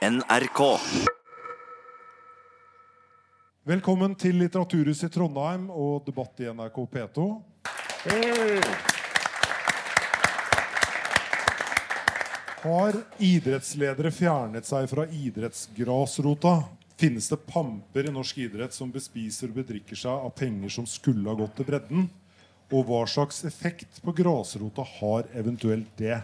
[0.00, 0.60] NRK.
[3.68, 7.26] Velkommen til Litteraturhuset i Trondheim og debatt i NRK P2.
[12.62, 16.54] Har idrettsledere fjernet seg fra idrettsgrasrota?
[16.96, 21.28] Finnes det pamper i norsk idrett som bespiser og bedrikker seg av penger som skulle
[21.28, 22.08] ha gått til bredden?
[22.72, 26.22] Og hva slags effekt på grasrota har eventuelt det?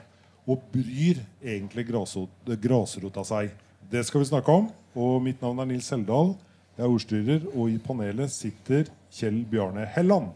[0.48, 3.52] Og bryr egentlig grasrota, seg?
[3.90, 4.66] Det skal vi snakke om.
[4.98, 6.32] Og mitt navn er Nils Heldal.
[6.76, 10.32] Jeg er ordstyrer, og i panelet sitter Kjell Bjarne Helland.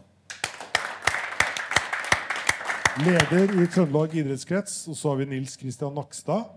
[3.03, 4.87] Leder i Trøndelag idrettskrets.
[4.87, 6.47] Og så har vi Nils Kristian Nakstad.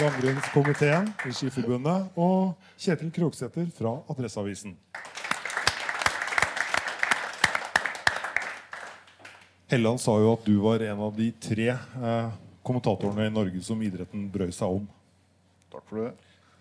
[0.00, 2.08] Langrennskomiteen i Skiforbundet.
[2.16, 4.78] Og Kjetil Kroksæter fra Adresseavisen.
[9.68, 12.36] Helland sa jo at du var en av de tre eh,
[12.68, 14.88] kommentatorene i Norge som idretten brøy seg om.
[15.72, 16.14] Takk for det.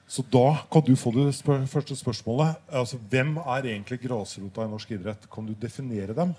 [0.08, 2.56] Så da kan du få det spør første spørsmålet.
[2.72, 5.28] Altså, hvem er egentlig grasrota i norsk idrett?
[5.32, 6.32] Kan du definere dem?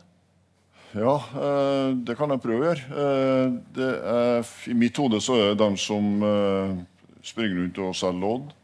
[0.97, 3.01] Ja, eh, det kan jeg prøve å gjøre.
[3.03, 6.79] Eh, det er, I mitt hode så er det dem som eh,
[7.21, 8.55] springer rundt og selger lodd.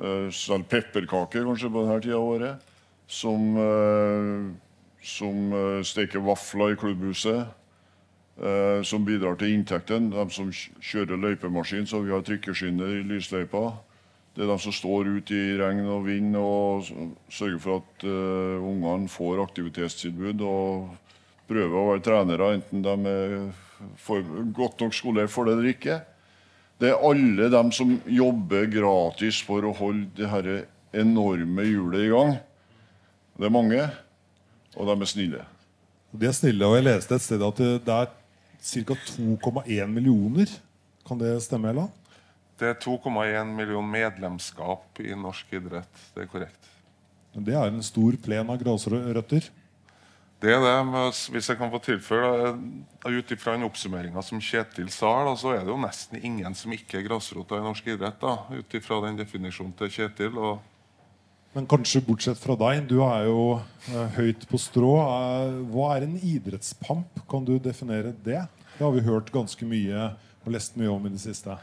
[0.00, 2.68] Eh, selger pepperkaker kanskje på denne tida av året.
[3.12, 3.58] Som,
[5.04, 5.50] som
[5.84, 7.50] steker vafler i klubbhuset.
[8.40, 10.10] Eh, som bidrar til inntekten.
[10.12, 13.66] De som kjører løypemaskin, så vi har trykkeskinner i lysløypa.
[14.32, 16.86] Det er de som står ute i regn og vind og
[17.28, 20.40] sørger for at eh, ungene får aktivitetstilbud.
[20.40, 20.98] og
[21.52, 25.98] prøver å være trenere, enten de er godt nok skolert for det eller ikke.
[26.80, 30.48] Det er alle dem som jobber gratis for å holde det her
[31.02, 32.32] enorme hjulet i gang.
[33.38, 33.84] Det er mange,
[34.76, 35.44] og de er snille.
[36.12, 38.10] De er snille, og jeg leste et sted at det det er
[38.62, 38.94] ca.
[38.94, 40.50] 2,1 millioner.
[41.06, 41.88] Kan det stemme, Ella?
[42.58, 46.04] Det er 2,1 million medlemskap i norsk idrett.
[46.14, 46.70] Det er korrekt.
[47.34, 49.48] Men Det er en stor plen av grasrøtter.
[50.42, 52.30] Det er det, men Hvis jeg kan få tilføye
[53.02, 56.54] da, Ut ifra den oppsummeringa som Kjetil sa, da, så er det jo nesten ingen
[56.54, 58.22] som ikke er grasrota i norsk idrett.
[58.22, 60.38] Ut ifra den definisjonen til Kjetil.
[60.38, 60.60] og
[61.52, 63.42] Men kanskje bortsett fra deg, du er jo
[63.92, 64.92] eh, høyt på strå.
[65.04, 67.20] Eh, hva er en idrettspamp?
[67.28, 68.40] Kan du definere det?
[68.78, 70.06] Det har vi hørt ganske mye
[70.42, 71.58] og lest mye om i det siste.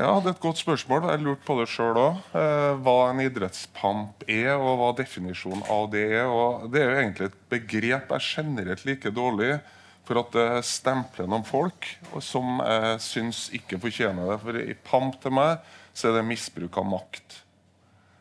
[0.00, 1.06] Ja, Det er et godt spørsmål.
[1.12, 2.18] Jeg lurte på det sjøl òg.
[2.34, 6.26] Eh, hva en idrettspamp er, og hva definisjonen av det er.
[6.26, 9.60] Og det er jo egentlig et begrep jeg generelt liker dårlig,
[10.08, 11.86] for at det stempler noen folk
[12.24, 14.40] som jeg syns ikke fortjener det.
[14.42, 15.62] For i pamp til meg
[15.94, 17.38] så er det misbruk av makt.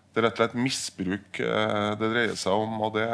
[0.10, 2.80] Det er rett og slett misbruk eh, det dreier seg om.
[2.88, 3.06] og det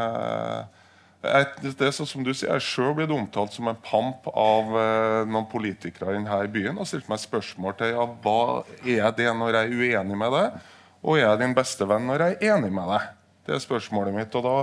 [1.25, 4.71] jeg, det er sånn som du sier, Jeg sjøl blitt omtalt som en pamp av
[4.79, 8.39] eh, noen politikere i denne byen og stilte meg spørsmål til ja, hva
[8.83, 10.59] er det når jeg er uenig med deg,
[11.05, 13.07] og er jeg din beste venn når jeg er enig med deg.
[13.45, 14.35] Det er spørsmålet mitt.
[14.37, 14.55] Og da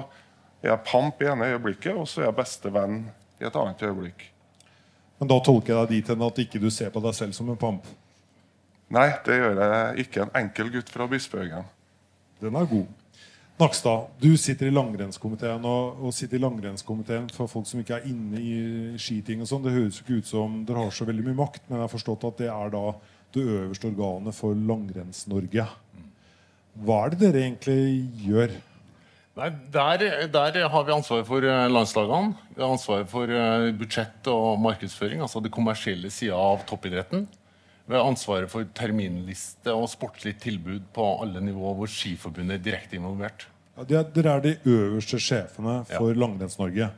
[0.63, 3.05] er jeg pamp i ene øyeblikket, og så er jeg beste venn
[3.41, 4.27] i et annet øyeblikk.
[5.23, 7.51] Men da tolker jeg deg dit hen at ikke du ser på deg selv som
[7.53, 7.87] en pamp.
[8.93, 10.27] Nei, det gjør jeg ikke.
[10.27, 11.69] En enkel gutt fra Bispehøgen.
[12.43, 12.91] Den er god.
[13.61, 15.65] Nakstad, du sitter i langrennskomiteen.
[15.69, 18.57] Og, og sitter i langrennskomiteen for folk som ikke er inne i
[19.01, 19.63] skiting og sånn.
[19.67, 21.93] Det høres jo ikke ut som dere har så veldig mye makt, men jeg har
[21.93, 22.85] forstått at det er da
[23.33, 25.65] det øverste organet for Langrenns-Norge.
[26.83, 27.83] Hva er det dere egentlig
[28.25, 28.57] gjør?
[29.39, 32.35] Nei, der, der har vi ansvaret for eh, landslagene.
[32.53, 37.25] Vi har ansvaret for eh, budsjett og markedsføring, altså det kommersielle sida av toppidretten.
[37.93, 43.47] Vi ansvaret for terminliste og sportslig tilbud på alle nivåer hvor Skiforbundet er direkte involvert.
[43.77, 46.91] Ja, er- Dere er de øverste sjefene for Langrenns-Norge.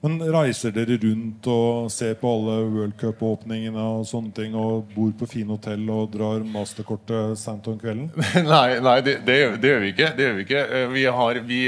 [0.00, 5.10] Men reiser dere rundt og ser på alle World Cup-åpningene og sånne ting, og bor
[5.20, 8.06] på fine hotell og drar masterkortet sent om kvelden?
[8.48, 10.08] nei, nei det, det, det gjør vi ikke.
[10.16, 10.62] Det gjør vi ikke.
[10.78, 11.60] Eh, Vi har, vi,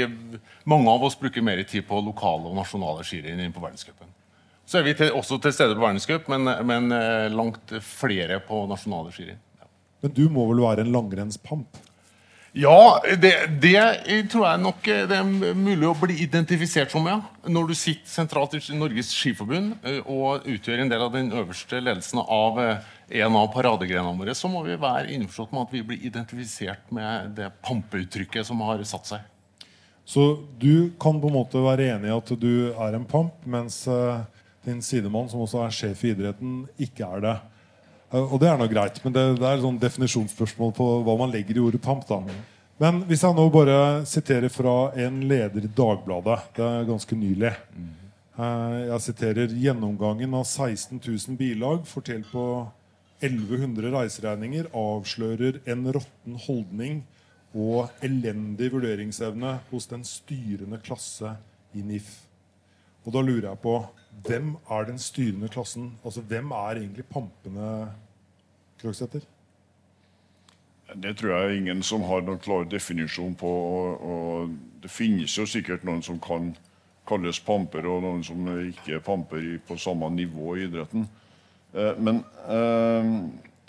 [0.65, 4.09] mange av oss bruker mer tid på lokale og nasjonale skirenn enn på verdenscupen.
[4.65, 8.63] Så er vi til, også til stede på verdenscup, men, men eh, langt flere på
[8.69, 9.41] nasjonale skirenn.
[10.03, 11.81] Men du må vel være en langrennspamp?
[12.53, 13.31] Ja, det,
[13.63, 13.79] det
[14.29, 17.07] tror jeg nok eh, det er mulig å bli identifisert som.
[17.09, 17.19] ja.
[17.49, 21.81] Når du sitter sentralt i Norges Skiforbund eh, og utgjør en del av den øverste
[21.81, 26.07] ledelsen av en av paradegrenene våre, så må vi være innforstått med at vi blir
[26.07, 29.29] identifisert med det pampeuttrykket som har satt seg.
[30.05, 33.85] Så du kan på en måte være enig i at du er en pamp, mens
[33.87, 34.23] eh,
[34.65, 37.35] din sidemann, som også er sjef i idretten, ikke er det.
[38.11, 41.33] Eh, og det er nå greit, men det, det er et definisjonsspørsmål på hva man
[41.33, 42.07] legger i ordet pamp.
[42.09, 42.21] da.
[42.81, 47.53] Men hvis jeg nå bare siterer fra en leder i Dagbladet, det er ganske nylig
[48.33, 52.67] Eh, Jeg siterer 'Gjennomgangen av 16 000 bilag fortell på
[53.21, 57.03] 1100 reiseregninger avslører en råtten holdning
[57.53, 61.35] og elendig vurderingsevne hos den styrende klasse
[61.75, 62.25] i NIF.
[63.05, 63.75] Og da lurer jeg på
[64.25, 65.93] hvem er den styrende klassen?
[66.05, 67.91] Altså Hvem er egentlig pampene,
[68.81, 69.25] Krøgsæter?
[70.95, 73.47] Det tror jeg ingen som har noen klar definisjon på.
[73.47, 76.53] Og, og det finnes jo sikkert noen som kan
[77.07, 81.07] kalles pamper, og noen som ikke er pamper på samme nivå i idretten.
[81.73, 83.11] Eh, men eh,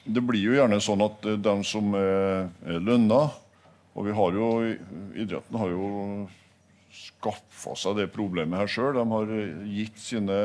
[0.04, 3.22] det blir jo gjerne sånn at eh, de som er, er lønna
[3.94, 4.48] Og vi har jo,
[5.14, 5.88] idretten har jo
[6.94, 8.96] skaffa seg det problemet her sjøl.
[8.96, 9.32] De har
[9.68, 10.40] gitt sine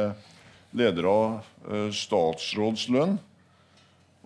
[0.77, 1.15] ledere
[1.69, 3.17] eh, statsrådslønn.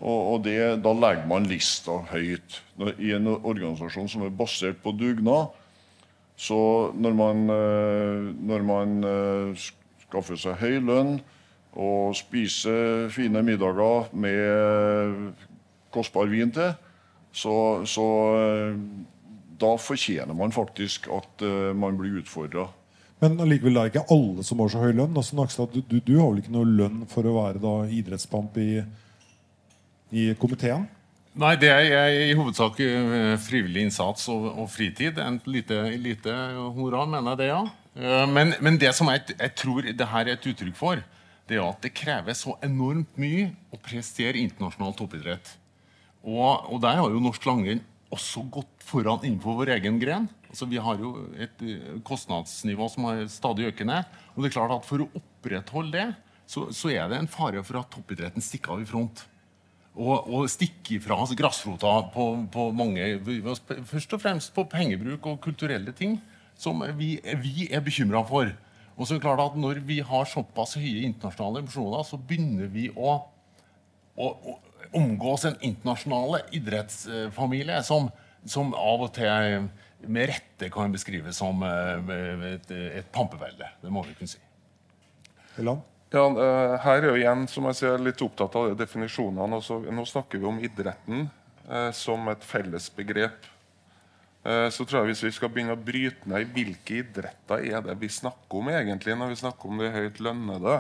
[0.04, 2.60] Og, og det, da legger man lista høyt.
[2.98, 5.54] I en organisasjon som er basert på dugnad,
[6.36, 9.68] så når man, eh, når man eh,
[10.08, 11.16] skaffer seg høy lønn
[11.74, 15.32] og spiser fine middager med
[15.94, 16.74] kostbar vin til,
[17.34, 17.56] så,
[17.90, 18.06] så
[19.64, 21.44] da fortjener man faktisk at
[21.80, 22.68] man blir utfordra.
[23.24, 25.16] Men allikevel er det ikke alle som har så høy lønn.
[25.16, 28.58] Altså, Nakstad, du, du, du, har vel ikke noe lønn for å være da, idrettspamp
[28.60, 28.82] i,
[30.12, 30.90] i komiteen?
[31.40, 32.78] Nei, det er i hovedsak
[33.42, 35.18] frivillig innsats og, og fritid.
[35.24, 36.36] En lite, lite
[36.76, 37.64] hurra, mener jeg det, ja.
[38.30, 41.02] Men, men det som jeg, jeg, tror det her er et uttrykk for,
[41.50, 45.56] det er at det krever så enormt mye å prestere internasjonal toppidrett.
[46.24, 47.82] Og, og der har jo norsk langrenn
[48.14, 50.30] også gått foran innenfor vår egen gren.
[50.52, 51.64] Altså, vi har jo et
[52.06, 54.04] kostnadsnivå som er stadig økende.
[54.34, 56.08] Og det er klart at for å opprettholde det,
[56.50, 59.24] så, så er det en fare for at toppidretten stikker av i front.
[59.94, 63.06] Og, og stikker fra altså, grasrota på, på, mange
[63.86, 66.18] Først og fremst på pengebruk og kulturelle ting
[66.58, 68.50] som vi, vi er bekymra for.
[68.94, 72.70] Og så er det klart at Når vi har såpass høye internasjonale ambisjoner, så begynner
[72.74, 73.16] vi å,
[74.18, 74.58] å, å
[74.92, 78.10] omgås en internasjonale idrettsfamilie som,
[78.46, 79.70] som, av og til
[80.04, 83.70] med rette kan beskrives som et, et pampevelde.
[83.82, 84.42] Det må vi kunne si.
[85.56, 85.86] Helland?
[86.14, 86.28] Ja,
[86.84, 89.58] her er jo igjen som jeg sier, litt opptatt av definisjonene.
[89.58, 91.24] Altså, nå snakker vi om idretten
[91.66, 93.48] eh, som et fellesbegrep.
[94.46, 97.82] Eh, så tror jeg Hvis vi skal begynne å bryte ned i hvilke idretter er
[97.88, 100.78] det vi snakker om egentlig, når vi snakker om de høyt lønnede,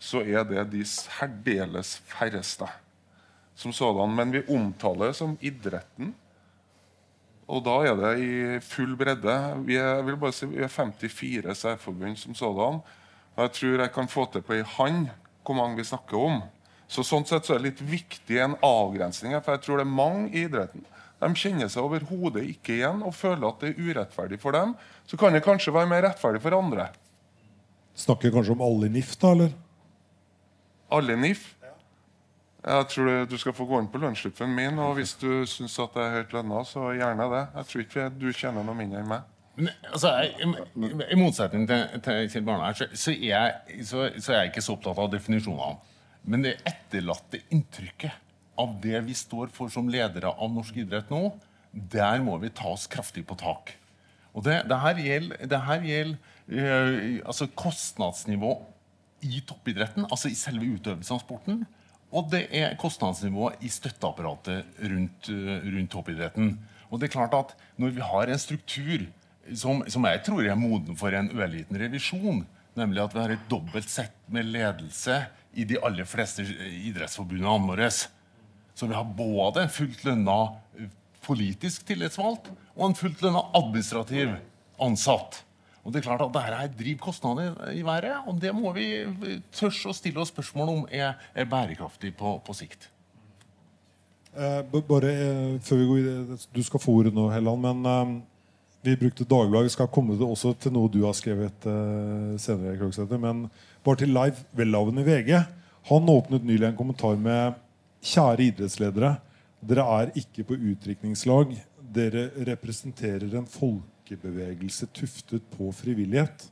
[0.00, 2.66] så er det de særdeles færreste
[3.60, 4.14] som sådan.
[4.16, 6.14] Men vi omtaler det som idretten.
[7.50, 9.36] Og da er det i full bredde.
[9.66, 12.80] Vi er, vil bare si, vi er 54 særforbund som sådan.
[13.36, 15.10] Og jeg tror jeg kan få til på ei hand
[15.44, 16.42] hvor mange vi snakker om.
[16.90, 19.34] Så Sånn sett så er det litt viktig en avgrensning.
[19.42, 20.86] For jeg tror det er mange i idretten
[21.20, 24.72] de kjenner seg overhodet ikke igjen og føler at det er urettferdig for dem.
[25.08, 26.88] Så kan det kanskje være mer rettferdig for andre.
[27.98, 29.34] Snakker kanskje om alle NIF, da?
[29.36, 29.52] eller?
[30.90, 31.42] Alle NIF?
[32.60, 35.94] Jeg tror du skal få gå inn på lønnsslippen min, og hvis du syns at
[35.96, 37.44] det er høyt lønna, så gjerne det.
[37.56, 39.28] Jeg tror ikke du tjener noe mindre enn meg.
[39.56, 40.48] Men, altså, I,
[41.12, 45.00] i motsetning til, til Kjell Barnar så, så, så, så, er jeg ikke så opptatt
[45.00, 45.80] av definisjonene.
[46.28, 48.28] Men det etterlatte inntrykket
[48.60, 51.30] av det vi står for som ledere av norsk idrett nå,
[51.72, 53.74] der må vi ta oss kraftig på tak.
[54.36, 56.18] Og Det, det her gjelder, det her gjelder
[56.48, 58.52] øh, altså kostnadsnivå
[59.26, 61.64] i toppidretten, altså i selve utøvelsen av sporten.
[62.10, 66.54] Og det er kostnadsnivået i støtteapparatet rundt, uh, rundt, toppidretten.
[66.90, 69.06] Og det er klart at Når vi har en struktur
[69.56, 72.44] som, som jeg tror er moden for en ørliten revisjon,
[72.76, 75.22] nemlig at vi har et dobbelt sett med ledelse
[75.54, 80.36] i de aller fleste idrettsforbundene våre, så vi har både en fullt lønna
[80.78, 80.90] eh,
[81.26, 84.36] politisk tillitsvalgt og en fullt lønna administrativ
[84.80, 85.42] ansatt.
[85.84, 88.86] Og det er klart at Dette driver kostnader i været, og det må vi
[89.52, 92.90] tørs å stille oss spørsmål om er, er bærekraftig på, på sikt.
[94.36, 97.64] Eh, bare eh, før vi går i Du skal få ordet nå, Helland.
[97.64, 98.12] Men eh,
[98.86, 99.72] vi brukte Dagbladet.
[99.72, 102.76] Skal komme til, også til noe du har skrevet eh, senere.
[102.78, 103.48] Krogsæter, men
[103.84, 105.32] bare til Leif Welhaven i VG.
[105.90, 107.58] Han åpnet nylig en kommentar med
[108.00, 109.16] Kjære idrettsledere.
[109.60, 111.52] Dere er ikke på utdrikningslag.
[111.92, 116.50] Dere representerer en folk folkebevegelse tuftet på frivillighet.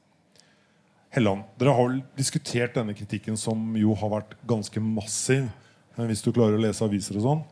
[1.10, 5.48] Helland, dere har diskutert denne kritikken, som jo har vært ganske massiv,
[5.96, 7.44] eh, hvis du klarer å lese aviser og sånn,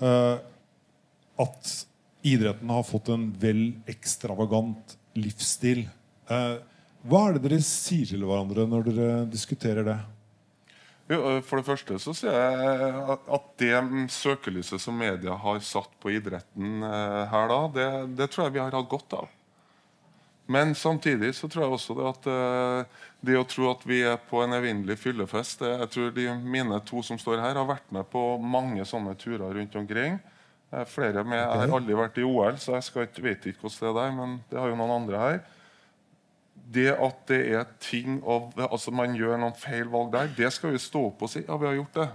[0.00, 0.38] eh,
[1.40, 1.86] at
[2.22, 5.88] idretten har fått en vel ekstravagant livsstil.
[6.28, 6.58] Eh,
[7.08, 9.98] hva er det dere sier til hverandre når dere diskuterer det?
[11.08, 16.82] For det første så sier jeg at det søkelyset som media har satt på idretten
[16.82, 19.28] her, da, det, det tror jeg vi har hatt godt av.
[20.48, 24.16] Men samtidig så tror jeg også det at uh, det å tro at vi er
[24.30, 27.90] på en evinnelig fyllefest det, Jeg tror de mine to som står her, har vært
[27.92, 30.16] med på mange sånne turer rundt omkring.
[30.72, 33.82] Uh, flere med, Jeg har aldri vært i OL, så jeg ikke, vet ikke hvordan
[33.82, 34.16] det er der.
[34.16, 35.42] Men det har jo noen andre her.
[36.78, 40.72] Det at det er ting av, altså man gjør noen feil valg der, det skal
[40.72, 41.44] vi stå opp og si.
[41.44, 42.08] Ja, vi har gjort det.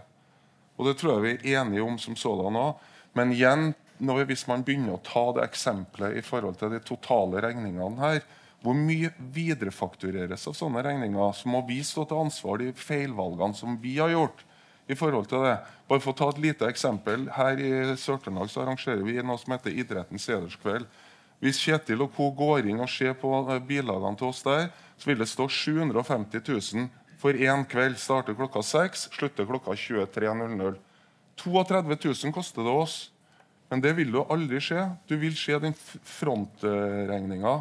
[0.74, 2.82] Og det tror jeg vi er enige om som sådan òg.
[3.14, 7.42] Men igjen, når, hvis man begynner å ta det eksempelet i forhold til de totale
[7.44, 8.24] regningene her,
[8.64, 13.76] hvor mye viderefaktureres av sånne regninger, så må vi stå til ansvar de feilvalgene som
[13.80, 14.46] vi har gjort.
[14.84, 15.54] i forhold til det.
[15.88, 17.30] Bare for å ta et lite eksempel.
[17.32, 20.90] Her i Sør-Trøndelag arrangerer vi noe som heter Idrettens hederskveld.
[21.40, 22.28] Hvis Kjetil og co.
[22.36, 24.68] går inn og ser på eh, bilagene til oss der,
[25.00, 26.44] så vil det stå 750
[26.76, 27.96] 000 for én kveld.
[27.96, 30.76] Starter klokka 6, slutter klokka 23.00.
[31.40, 33.13] 32 000 koster det oss.
[33.74, 34.84] Men det vil jo aldri skje.
[35.10, 35.74] Du vil se den
[36.06, 37.56] frontregninga.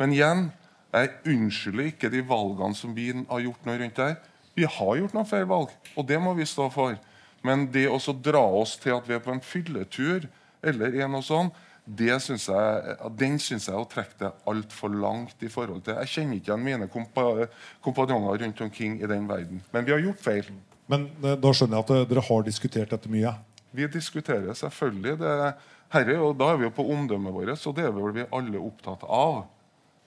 [0.00, 0.46] Men igjen,
[0.88, 4.14] jeg unnskylder ikke de valgene som vi har gjort nå rundt der.
[4.56, 6.96] Vi har gjort noen feil valg, og det må vi stå for.
[7.44, 10.24] Men det å dra oss til at vi er på en fylletur,
[10.64, 11.52] eller en og sånn,
[11.90, 16.38] synes jeg, den syns jeg å trekke det altfor langt i forhold til Jeg kjenner
[16.38, 17.48] ikke igjen mine kompa,
[17.84, 19.60] kompanjonger rundt omkring i den verden.
[19.72, 20.52] Men vi har gjort feil.
[20.88, 23.34] Men eh, da skjønner jeg at eh, dere har diskutert dette mye?
[23.76, 25.54] Vi diskuterer selvfølgelig det.
[25.90, 28.60] Herre, og Da er vi jo på omdømmet vårt, og det er vel vi alle
[28.62, 29.44] opptatt av.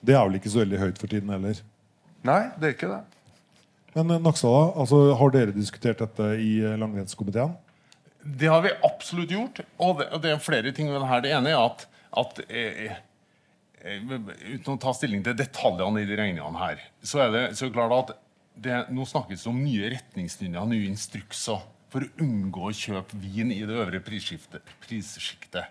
[0.04, 1.60] Det er vel ikke så veldig høyt for tiden heller?
[2.24, 3.02] Nei, det er ikke det.
[3.94, 7.54] Men eh, Nakstad, altså, har dere diskutert dette i langrennskomiteen?
[8.24, 9.60] Det har vi absolutt gjort.
[9.76, 11.24] Og det, og det er flere ting med det her.
[11.24, 11.86] Det ene er at,
[12.24, 12.96] at eh,
[13.84, 14.12] eh,
[14.54, 17.92] Uten å ta stilling til detaljene i de regningene her, så er det så klart
[17.98, 18.14] at
[18.54, 21.60] det, nå snakkes det om nye retningslinjer, nye instrukser,
[21.94, 25.70] for å unngå å kjøpe vin i det øvre prissjiktet.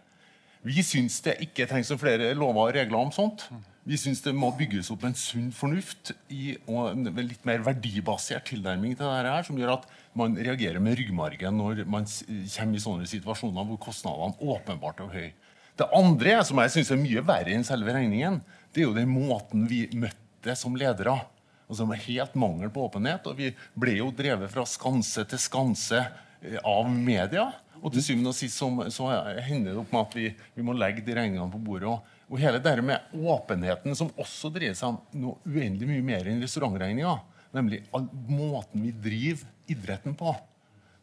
[0.64, 3.50] Vi syns det ikke trengs flere lover og regler om sånt.
[3.84, 8.48] Vi syns det må bygges opp en sunn fornuft i, og en litt mer verdibasert
[8.48, 12.84] tilnærming til dette her, som gjør at man reagerer med ryggmargen når man kommer i
[12.86, 15.34] sånne situasjoner hvor kostnadene åpenbart er høye.
[15.76, 18.40] Det andre som jeg synes er mye verre enn selve regningen,
[18.72, 21.18] det er jo den måten vi møtte som ledere.
[21.68, 23.28] Altså helt mangel på åpenhet.
[23.30, 27.50] Og vi ble jo drevet fra skanse til skanse eh, av media.
[27.84, 29.10] Og til syvende og sist så, så
[29.44, 31.90] hender det opp med at vi, vi må legge de regningene på bordet.
[31.92, 36.30] Og og hele det med åpenheten, som også dreier seg om noe uendelig mye mer
[36.32, 37.12] enn restaurantregninga,
[37.54, 37.84] nemlig
[38.26, 40.34] måten vi driver idretten på.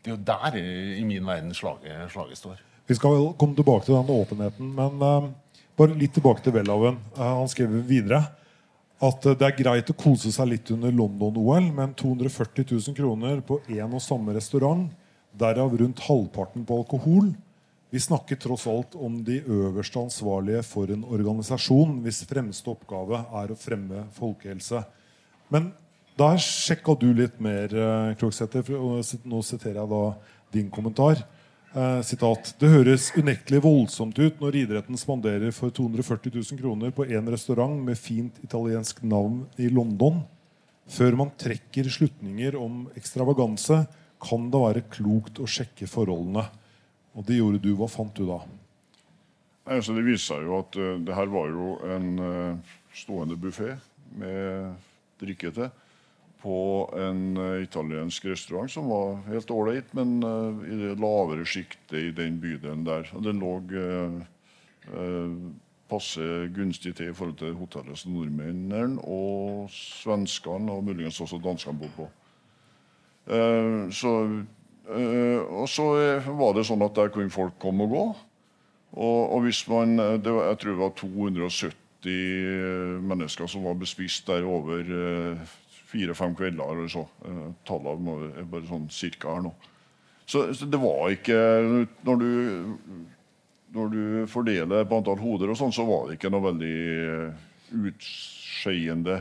[0.02, 2.64] Det er jo der i min verden slaget, slaget står.
[2.90, 5.28] Vi skal vel komme tilbake til den åpenheten, men uh,
[5.78, 6.98] bare litt tilbake til Welhaven.
[7.14, 8.24] Uh, han skrev videre
[9.00, 13.40] at uh, det er greit å kose seg litt under London-OL, men 240 000 kroner
[13.44, 14.90] på én og samme restaurant,
[15.40, 17.30] derav rundt halvparten på alkohol,
[17.90, 23.50] vi snakker tross alt om de øverste ansvarlige for en organisasjon hvis fremste oppgave er
[23.50, 24.84] å fremme folkehelse.
[25.50, 25.72] Men
[26.20, 27.72] der sjekka du litt mer,
[28.20, 28.62] Krogsæter.
[28.62, 29.26] Kroksæter.
[29.26, 30.04] Nå siterer jeg da
[30.54, 31.24] din kommentar.
[31.70, 37.04] Eh, sitat, Det høres unektelig voldsomt ut når idretten spanderer for 240 000 kroner på
[37.06, 40.24] en restaurant med fint italiensk navn i London.
[40.90, 43.84] Før man trekker slutninger om ekstravaganse,
[44.18, 46.42] kan det være klokt å sjekke forholdene.
[47.14, 47.70] Og det gjorde du.
[47.78, 48.40] Hva fant du da?
[49.70, 53.76] Altså, det viser seg jo at uh, det her var jo en uh, stående buffé
[54.18, 54.74] med
[55.22, 55.70] drikke til
[56.42, 56.58] på
[56.98, 60.18] en uh, italiensk restaurant som var helt ålreit, men
[60.66, 63.10] i det lavere sjiktet i den bydelen der.
[63.16, 63.56] Og den lå
[65.90, 66.22] passe
[66.54, 71.92] gunstig til i forhold til hotellet som nordmennene og svenskene og muligens også danskene bor
[71.98, 72.06] på.
[73.92, 74.14] så
[74.90, 78.04] og så eh, var det sånn at der kunne folk komme og gå.
[78.90, 81.76] Og, og hvis man, eh, var, Jeg tror det var 270
[83.06, 84.82] mennesker som var bespist der over
[85.90, 86.72] fire-fem kvelder.
[86.72, 87.04] eller så.
[87.24, 89.54] Uh, Tallene er bare sånn cirka her nå.
[90.24, 91.36] Så, så, det var ikke
[92.06, 92.28] Når du,
[93.74, 96.76] når du fordeler på antall hoder, og sånn, så var det ikke noe veldig
[97.90, 99.20] utskeiende.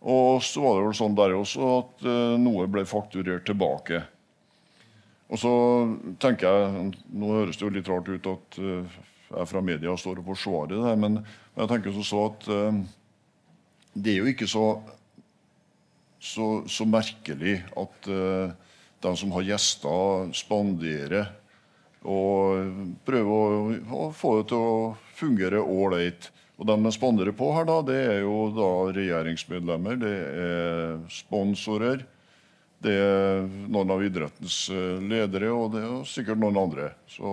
[0.00, 2.06] Og så var det vel sånn der også at
[2.40, 4.00] noe ble fakturert tilbake.
[5.28, 5.52] Og så
[6.20, 8.60] tenker jeg, Nå høres det jo litt rart ut at
[9.30, 11.20] jeg fra media står og forsvarer det, men,
[11.56, 12.80] jeg tenker så at uh,
[13.94, 14.64] det er jo ikke så,
[16.20, 18.52] så, så merkelig at uh,
[19.00, 21.30] de som har gjester, spanderer
[22.00, 24.76] og prøver å, å, få det til å
[25.16, 26.30] fungere ålreit.
[26.60, 32.04] Og de man spanderer på her, da, det er jo da regjeringsmedlemmer, det er sponsorer.
[32.80, 36.90] Det er noen av idrettens eh, ledere, og det er sikkert noen andre.
[37.12, 37.32] Så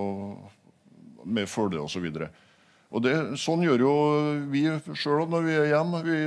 [1.28, 2.08] med følge osv.
[2.88, 3.94] Og det, Sånn gjør jo
[4.52, 4.66] vi
[4.96, 6.04] sjøl når vi er hjemme.
[6.08, 6.20] Vi,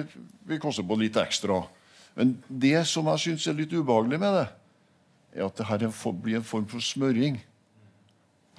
[0.49, 1.61] vi koster på litt ekstra.
[2.19, 4.47] Men det som jeg syns er litt ubehagelig med det,
[5.37, 5.87] er at det her
[6.23, 7.39] blir en form for smøring.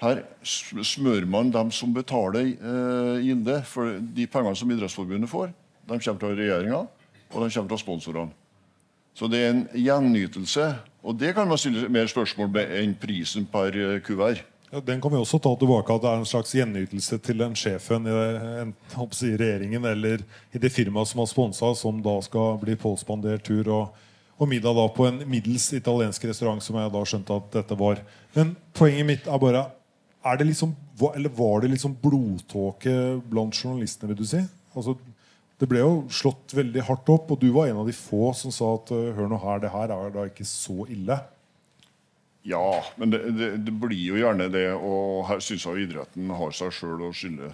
[0.02, 5.52] Her smører man dem som betaler eh, det, For de pengene som Idrettsforbundet får,
[5.88, 6.86] de kommer fra regjeringa,
[7.32, 8.32] og de kommer fra sponsorene.
[9.14, 10.72] Så det er en gjenytelse.
[11.04, 14.46] Og det kan man stille mer spørsmål med enn prisen per eh, kuvert.
[14.72, 15.92] Ja, den kan vi også ta tilbake.
[15.92, 18.14] At det er en slags gjenytelse til den sjefen i
[18.62, 18.72] en,
[19.12, 20.24] si, regjeringen eller
[20.56, 23.98] i det firmaet som har sponsa, som da skal bli påspandert tur og,
[24.38, 28.00] og, middag da på en middels italiensk restaurant, som jeg da skjønte at dette var.
[28.38, 29.68] Men poenget mitt er bare
[30.22, 30.76] er det liksom,
[31.16, 32.94] Eller var det liksom blodtåke
[33.26, 34.40] blant journalistene, vil du si?
[34.78, 34.94] Altså,
[35.60, 38.54] det ble jo slått veldig hardt opp, og du var en av de få som
[38.54, 41.18] sa at hør nå her, det her er da ikke så ille.
[42.44, 44.66] Ja, men det, det, det, blir jo gjerne det.
[44.74, 47.52] Og her syns jeg idretten har seg sjøl å skylde.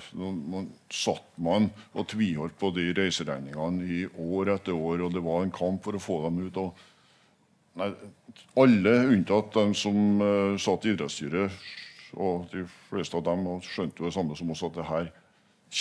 [0.93, 5.51] Satt man og tviholdt på de reiseregningene i år etter år, og det var en
[5.55, 6.59] kamp for å få dem ut.
[6.61, 6.85] Og,
[7.81, 7.89] nei,
[8.63, 11.67] alle unntatt dem som uh, satt i idrettsstyret,
[12.15, 15.09] og de fleste av dem skjønte jo det samme som oss, at det her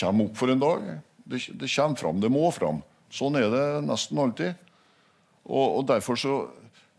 [0.00, 0.88] kommer opp for en dag.
[1.22, 2.18] Det, det kommer fram.
[2.22, 2.82] Det må fram.
[3.14, 4.58] Sånn er det nesten alltid.
[5.46, 6.36] Og, og derfor så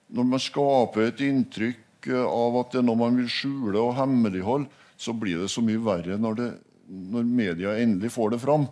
[0.07, 5.43] Når man skaper et inntrykk av at noe man vil skjule og hemmeligholde, så blir
[5.43, 6.49] det så mye verre når, det,
[7.13, 8.65] når media endelig får det fram.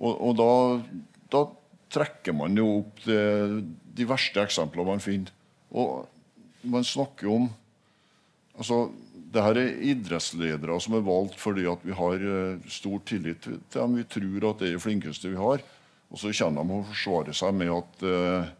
[0.00, 0.52] Og, og da,
[1.32, 1.42] da,
[1.92, 3.22] trekker man jo opp det,
[3.92, 5.32] de verste eksemplene man finner.
[5.76, 6.06] Og
[6.64, 7.50] man snakker om
[8.56, 8.86] altså,
[9.32, 13.60] det her er idrettsledere som er valgt fordi at vi har uh, stor tillit til
[13.76, 13.98] dem.
[14.00, 15.64] Vi tror at det er de flinkeste vi har.
[16.12, 18.50] Og så kommer de og forsvarer seg med at uh,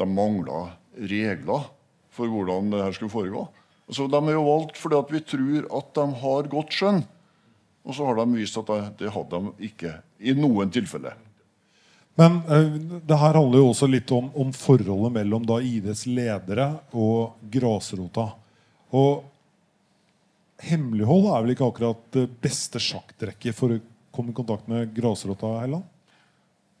[0.00, 1.68] de mangler regler
[2.14, 3.44] for hvordan det her skulle foregå.
[3.92, 7.02] Så de er jo valgt fordi at vi tror at de har godt skjønn.
[7.84, 9.92] Og så har de vist at det hadde de ikke
[10.24, 11.18] i noen tilfeller.
[12.16, 16.68] Men uh, det her handler jo også litt om, om forholdet mellom da IDs ledere
[16.94, 18.28] og grasrota.
[18.94, 19.24] Og
[20.64, 23.82] hemmelighold er vel ikke akkurat det beste sjakktrekket for å
[24.14, 25.58] komme i kontakt med grasrota?
[25.64, 25.90] Helland?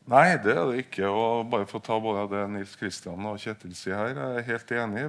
[0.04, 1.08] Nei, det er det ikke.
[1.08, 4.48] og bare for å ta både det Nils Kristian og Kjetil sier her, jeg er
[4.50, 5.04] helt enig.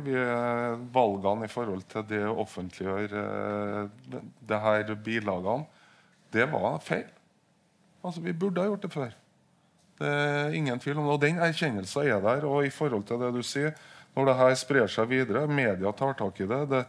[0.95, 5.67] Valgene i forhold til det å offentliggjøre eh, det her bilagene,
[6.31, 7.09] det var feil.
[8.05, 9.11] Altså, Vi burde ha gjort det før.
[9.99, 11.17] Det er ingen tvil om det.
[11.17, 12.47] Og den erkjennelsen er der.
[12.47, 13.75] Og i forhold til det du sier,
[14.15, 16.85] når det her sprer seg videre, media tar tak i det, det,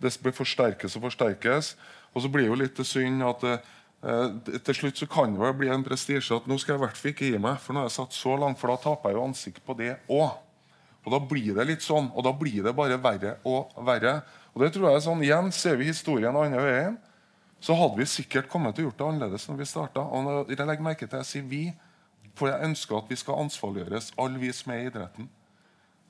[0.00, 1.74] det forsterkes og forsterkes,
[2.14, 5.50] og så blir det jo litt synd at eh, Eh, til slutt så kan det
[5.58, 7.58] bli en prestisje at nå skal jeg i hvert fall ikke gi meg.
[7.60, 9.92] For nå har jeg satt så langt, for da taper jeg jo ansikt på det
[10.08, 10.38] òg.
[11.00, 14.20] Og da blir det litt sånn, og da blir det bare verre og verre.
[14.52, 16.98] Og det tror jeg er sånn, Igjen ser vi historien andre veien.
[17.60, 20.04] Så hadde vi sikkert kommet til å gjort det annerledes når vi starta.
[20.04, 21.64] Og jeg legger merke til jeg sier vi,
[22.36, 25.28] for jeg ønsker at vi skal ansvarliggjøres, alle vi som er i idretten.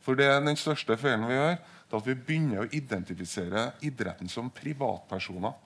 [0.00, 3.64] For det er den største feilen vi gjør, det er at vi begynner å identifisere
[3.86, 5.58] idretten som privatpersoner.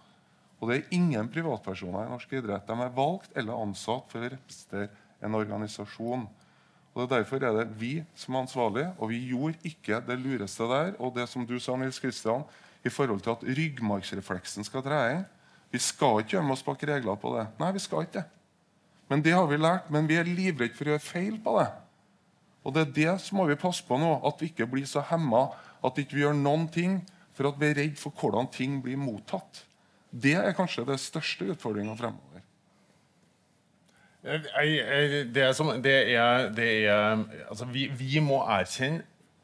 [0.60, 2.66] Og det er ingen privatpersoner i norsk idrett.
[2.66, 4.88] De er valgt eller ansatt for å representere
[5.24, 6.26] en organisasjon.
[6.94, 10.18] Og det er Derfor er det vi som er ansvarlige, og vi gjorde ikke det
[10.20, 10.94] lureste der.
[10.98, 12.44] Og det som du sa, Nils Kristian,
[12.84, 15.24] i forhold til at ryggmargsrefleksen skal tre inn.
[15.72, 17.48] Vi skal ikke gjemme oss bak regler på det.
[17.58, 18.28] Nei, vi skal ikke det.
[19.10, 19.90] Men det har vi lært.
[19.90, 21.70] Men vi er livredde for å gjøre feil på det.
[22.64, 25.02] Og det er det som må vi passe på nå, at vi ikke blir så
[25.10, 25.48] hemma
[25.84, 27.00] at vi ikke gjør noen ting
[27.36, 29.64] for at vi er redd for hvordan ting blir mottatt.
[30.14, 32.44] Det er kanskje det største utfordringa fremover.
[34.24, 39.02] Det som, det er, det er, altså vi, vi, må erkjenne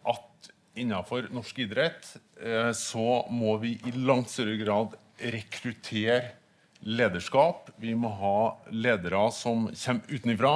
[0.08, 2.06] at innenfor norsk idrett
[2.40, 6.36] eh, så må vi i langt større grad rekruttere
[6.80, 7.68] lederskap.
[7.76, 8.36] Vi må ha
[8.72, 10.54] ledere som kommer utenfra.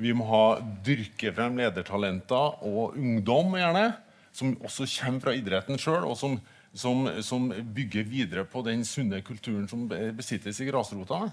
[0.00, 0.44] Vi må ha
[0.82, 3.90] dyrke frem ledertalenter og ungdom, gjerne,
[4.32, 6.40] som også kommer fra idretten sjøl, og som
[6.74, 11.24] som, som, bygger videre på den sunne kulturen som besittes i grasrota.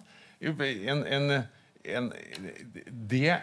[0.41, 1.29] En, en,
[1.85, 2.09] en,
[2.87, 3.37] det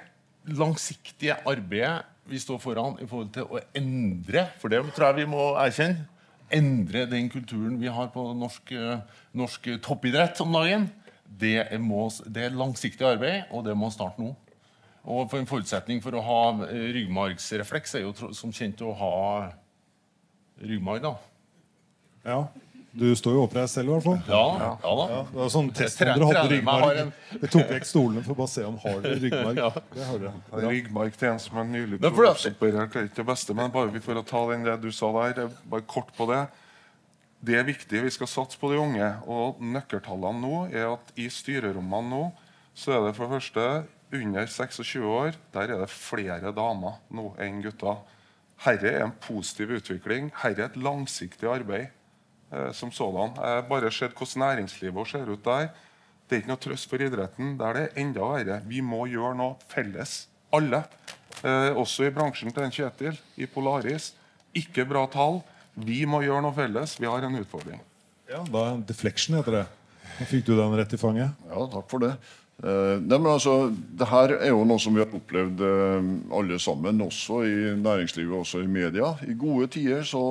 [0.51, 5.31] langsiktige arbeidet vi står foran i forhold til å endre For det tror jeg vi
[5.35, 6.07] må erkjenne.
[6.55, 8.73] Endre den kulturen vi har på norsk,
[9.33, 10.87] norsk toppidrett om dagen.
[11.25, 14.35] Det, må, det er langsiktig arbeid, og det må starte nå.
[15.05, 16.41] Og for En forutsetning for å ha
[16.95, 19.15] ryggmargsrefleks er jo som kjent å ha
[20.63, 21.03] ryggmarg.
[21.05, 21.17] da.
[22.25, 22.43] Ja.
[22.95, 24.19] Du står jo oppreist selv, i hvert fall.
[24.31, 25.05] Ja, ja, da.
[25.11, 26.99] Ja, det var sånn test om dere hadde ryggmarg.
[27.41, 29.59] Vi tok vekk stolene for å bare se om har dere ryggmarg.
[29.59, 29.71] ja.
[29.97, 30.43] Det har dere.
[30.53, 30.61] Ja.
[30.69, 33.57] Ryggmarg til en som er nylig operert, er ikke det beste.
[33.59, 36.45] Men bare for å ta den det du sa der, bare kort på det.
[37.45, 38.05] Det er viktig.
[38.07, 39.11] Vi skal satse på de unge.
[39.27, 42.23] Og nøkkeltallene nå er at i styrerommene nå
[42.79, 43.67] så er det for det første
[44.15, 47.99] under 26 år der er det flere damer nå enn gutter.
[48.63, 50.31] Herre er en positiv utvikling.
[50.45, 51.91] Herre er et langsiktig arbeid
[52.55, 53.35] eh, som sådan.
[53.37, 55.73] Jeg har bare sett hvordan næringslivet ser ut der.
[56.25, 57.57] Det er ikke noe trøst for idretten.
[57.61, 58.61] Der det er enda verre.
[58.69, 60.85] Vi må gjøre noe felles, alle.
[61.43, 64.13] Eh, også i bransjen til en Kjetil, i Polaris.
[64.55, 65.43] Ikke bra tall.
[65.75, 66.97] Vi må gjøre noe felles.
[67.01, 67.83] Vi har en utfordring.
[68.31, 69.67] Ja, da Deflection heter det.
[70.15, 71.35] Da fikk du den rett i fanget.
[71.51, 72.15] Ja, takk for det.
[72.63, 76.59] Eh, nei, men altså, det her er jo noe som vi har opplevd eh, alle
[76.63, 79.11] sammen, også i næringslivet også i media.
[79.27, 80.23] I gode tider så,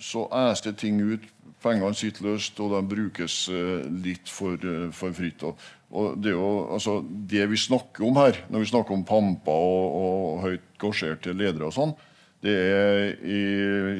[0.00, 1.26] så æste ting ut.
[1.62, 5.42] Pengene sitter løst, og de brukes eh, litt for, eh, for fritt.
[5.42, 9.96] Og, det, jo, altså, det vi snakker om her, når vi snakker om pamper og,
[9.98, 11.96] og høyt gasjerte ledere og sånn,
[12.44, 13.38] det er i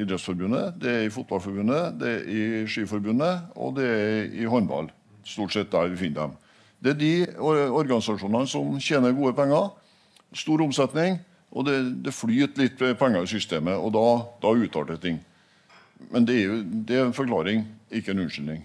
[0.04, 4.92] Idrettsforbundet, det er i Fotballforbundet, det er i Skiforbundet og det er i håndball.
[5.26, 6.36] Stort sett der vi finner dem.
[6.78, 9.72] Det er de organisasjonene som tjener gode penger,
[10.38, 11.18] stor omsetning,
[11.50, 14.06] og det, det flyter litt penger i systemet, og da,
[14.44, 15.18] da utarter ting.
[16.12, 16.58] Men det er jo
[16.88, 18.62] det er en forklaring, ikke en unnskyldning.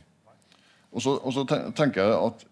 [0.93, 2.43] Og så, og så tenker jeg at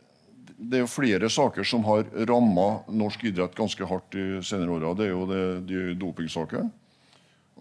[0.61, 4.91] det er jo flere saker som har ramma norsk idrett ganske hardt de senere åra.
[4.97, 6.69] Det er jo det, de dopingsakene.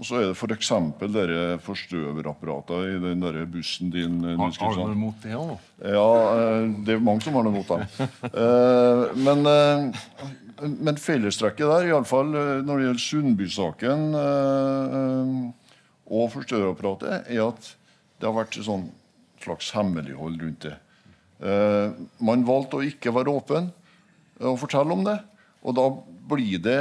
[0.01, 0.69] Og så er det f.eks.
[1.13, 4.15] dere forstøverapparatene i den der bussen din.
[4.25, 5.51] eh, Har, har du noe mot det òg?
[5.85, 6.07] Ja,
[6.41, 7.85] eh, det er mange som har noe mot dem.
[8.31, 9.45] Eh, Men,
[10.81, 14.09] men fellestrekket der, iallfall når det gjelder Sundby-saken
[16.11, 17.75] og forstørrerapparatet, er at
[18.20, 18.88] det har vært sånn
[19.40, 20.75] slags hemmelighold rundt det.
[21.40, 23.70] Eh, Man valgte å ikke være åpen
[24.40, 25.18] og fortelle om det.
[25.64, 25.87] Og da
[26.31, 26.81] blir det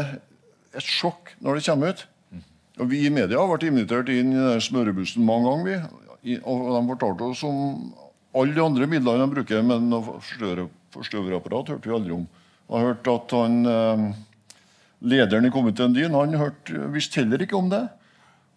[0.73, 2.05] et sjokk når det kommer ut.
[2.79, 5.89] Og Vi i media har vært invitert inn i den smørebussen mange ganger.
[6.23, 6.37] vi.
[6.43, 7.93] Og de fortalte oss om
[8.35, 9.91] alle de andre midlene de bruker, men
[10.93, 12.27] forstøverapparat hørte vi aldri om.
[12.69, 14.13] Jeg har hørt at han, eh,
[15.01, 17.87] Lederen i komiteen din han hørte, visste heller ikke om det.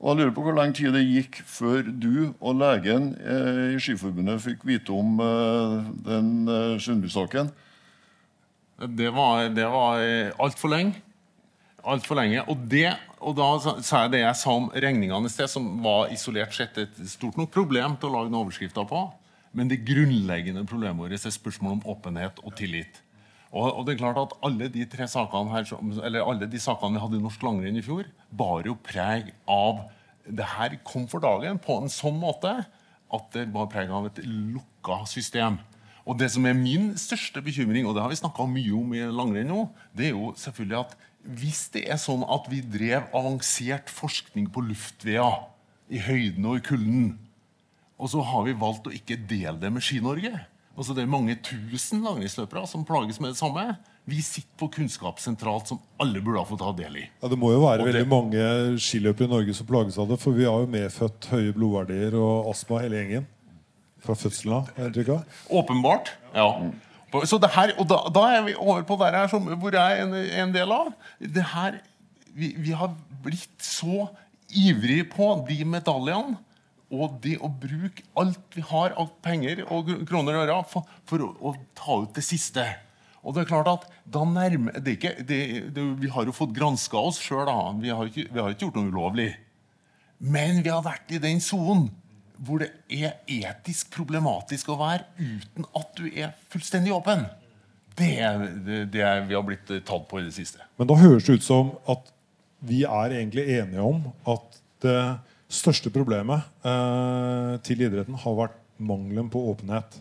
[0.02, 3.82] Og jeg lurer på hvor lang tid det gikk før du og legen eh, i
[3.82, 5.76] Skiforbundet fikk vite om eh,
[6.08, 7.52] den eh, Sundby-saken.
[8.98, 10.02] Det var, det var
[10.42, 10.98] altfor lenge.
[11.86, 12.42] Alt for lenge.
[12.50, 12.88] Og, det,
[13.22, 13.46] og da
[13.82, 17.38] sa- jeg det jeg sa om regningene i sted, som var isolert sett et stort
[17.38, 19.04] nok problem til å lage noen overskrifter på.
[19.54, 23.01] Men det grunnleggende problemet vårt er spørsmål om åpenhet og tillit.
[23.52, 25.66] Og, og det er klart at alle de tre sakene her,
[26.00, 29.84] eller alle de sakene vi hadde i norsk langrenn i fjor, bar jo preg av
[30.22, 32.52] Det her kom for dagen på en sånn måte
[33.12, 35.56] at det bar preg av et lukka system.
[36.06, 39.02] Og det som er min største bekymring, og det har vi snakka mye om i
[39.10, 39.64] langrenn nå,
[39.98, 40.94] det er jo selvfølgelig at
[41.42, 45.44] hvis det er sånn at vi drev avansert forskning på luftveier
[45.92, 47.12] i høyden og i kulden,
[47.98, 50.32] og så har vi valgt å ikke dele det med Ski-Norge
[50.76, 53.64] Altså Det er mange tusen langrennsløpere som plages med det samme.
[54.08, 57.04] Vi sitter på kunnskap sentralt som alle burde ha fått ta del i.
[57.22, 60.18] Ja, Det må jo være det- veldig mange skiløpere i Norge som plages av det.
[60.18, 63.26] For vi har jo medfødt høye blodverdier og astma hele gjengen.
[64.02, 65.24] Fra fødselen av.
[65.50, 66.10] Åpenbart.
[66.34, 66.70] ja.
[67.26, 69.98] Så det her, og da, da er vi over på der her som, hvor jeg
[69.98, 70.94] er en, en del av.
[71.20, 71.80] Det her,
[72.34, 74.08] vi, vi har blitt så
[74.48, 76.38] ivrige på de medaljene
[76.92, 81.24] og det å bruke alt vi har av penger og kroner og øre for, for
[81.24, 82.66] å, å ta ut det siste.
[83.22, 85.40] Og det er klart at da nærmer det ikke, det,
[85.74, 87.48] det, Vi har jo fått granska oss sjøl.
[87.78, 89.30] Vi, vi har ikke gjort noe ulovlig.
[90.22, 91.88] Men vi har vært i den sonen
[92.42, 97.28] hvor det er etisk problematisk å være uten at du er fullstendig åpen.
[97.98, 100.64] Det er det, det er vi har blitt eh, tatt på i det siste.
[100.80, 102.10] Men da høres det ut som at
[102.66, 104.96] vi er egentlig enige om at det
[105.52, 110.00] største problemet eh, til idretten har vært mangelen på åpenhet.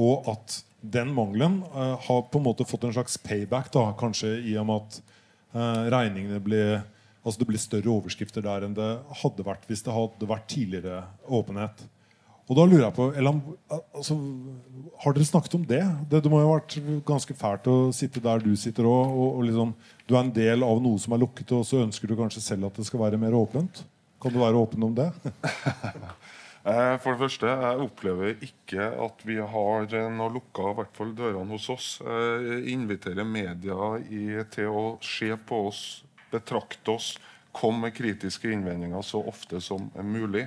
[0.00, 4.34] Og at den mangelen eh, har på en måte fått en slags payback, da, kanskje
[4.40, 6.64] i og med at eh, regningene ble
[7.22, 8.86] Altså det blir større overskrifter der enn det
[9.20, 11.84] hadde vært hvis det hadde vært tidligere åpenhet.
[12.50, 13.38] Og da lurer jeg på Elam,
[13.70, 14.16] altså,
[15.04, 15.84] Har dere snakket om det?
[16.10, 16.18] det?
[16.24, 16.74] Det må jo ha vært
[17.06, 19.14] ganske fælt å sitte der du sitter òg.
[19.14, 19.70] Og, og liksom,
[20.08, 22.66] du er en del av noe som er lukket, og så ønsker du kanskje selv
[22.68, 23.84] at det skal være mer åpent?
[24.22, 25.10] Kan du være åpen om det?
[26.62, 31.08] Eh, For det første, jeg opplever ikke at vi har eh, noe lukka, hvert fall
[31.18, 31.88] dørene hos oss.
[32.06, 34.20] Jeg inviterer media i,
[34.54, 35.80] til å se på oss,
[36.30, 37.08] betrakte oss,
[37.50, 40.46] komme med kritiske innvendinger så ofte som mulig.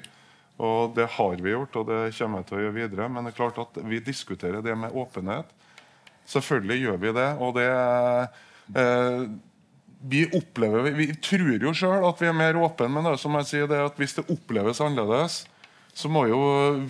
[0.56, 3.10] Og det har vi gjort, og det kommer jeg til å gjøre videre.
[3.12, 5.52] Men det er klart at vi diskuterer det med åpenhet.
[6.32, 7.28] Selvfølgelig gjør vi det.
[7.44, 7.68] Og det
[8.80, 9.26] eh,
[10.06, 13.36] vi opplever, vi, vi tror jo sjøl at vi er mer åpne, men det som
[13.40, 15.44] jeg sier, det er at hvis det oppleves annerledes,
[15.96, 16.40] så må jo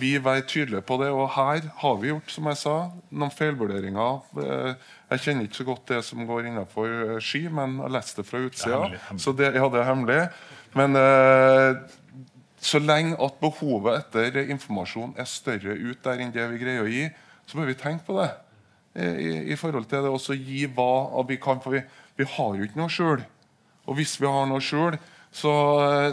[0.00, 1.12] vi være tydelige på det.
[1.14, 2.74] Og her har vi gjort, som jeg sa,
[3.14, 4.16] noen feilvurderinger.
[4.42, 8.26] Eh, jeg kjenner ikke så godt det som går innenfor ski, men jeg leste det
[8.26, 8.80] fra utsida.
[9.22, 10.18] Så det, ja, det er hemmelig.
[10.74, 11.78] Men eh,
[12.66, 16.90] så lenge at behovet etter informasjon er større ut der enn det vi greier å
[16.90, 17.06] gi,
[17.46, 18.32] så bør vi tenke på det.
[18.96, 21.60] I, i forhold til det også gi hva vi kan.
[21.62, 21.84] For vi,
[22.16, 23.22] vi har jo ikke noe skjul.
[23.86, 24.96] Og hvis vi har noe skjul,
[25.36, 25.52] så,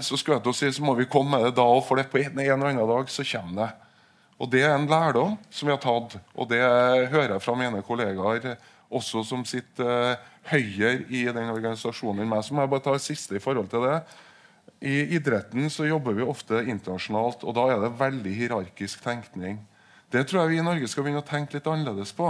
[0.04, 0.20] så,
[0.52, 2.74] si, så må vi komme med det da òg, for det på en, en eller
[2.74, 3.72] annen dag så kommer det.
[4.42, 7.84] Og Det er en lærdom som vi har tatt, og det hører jeg fra mine
[7.86, 8.58] kollegaer
[8.94, 12.44] også som sitter uh, høyere i den organisasjonen enn meg.
[12.46, 14.02] Så må jeg bare ta det siste i forhold til det.
[14.84, 19.62] I idretten så jobber vi ofte internasjonalt, og da er det veldig hierarkisk tenkning.
[20.12, 22.30] Det tror jeg vi i Norge skal begynne å tenke litt annerledes på.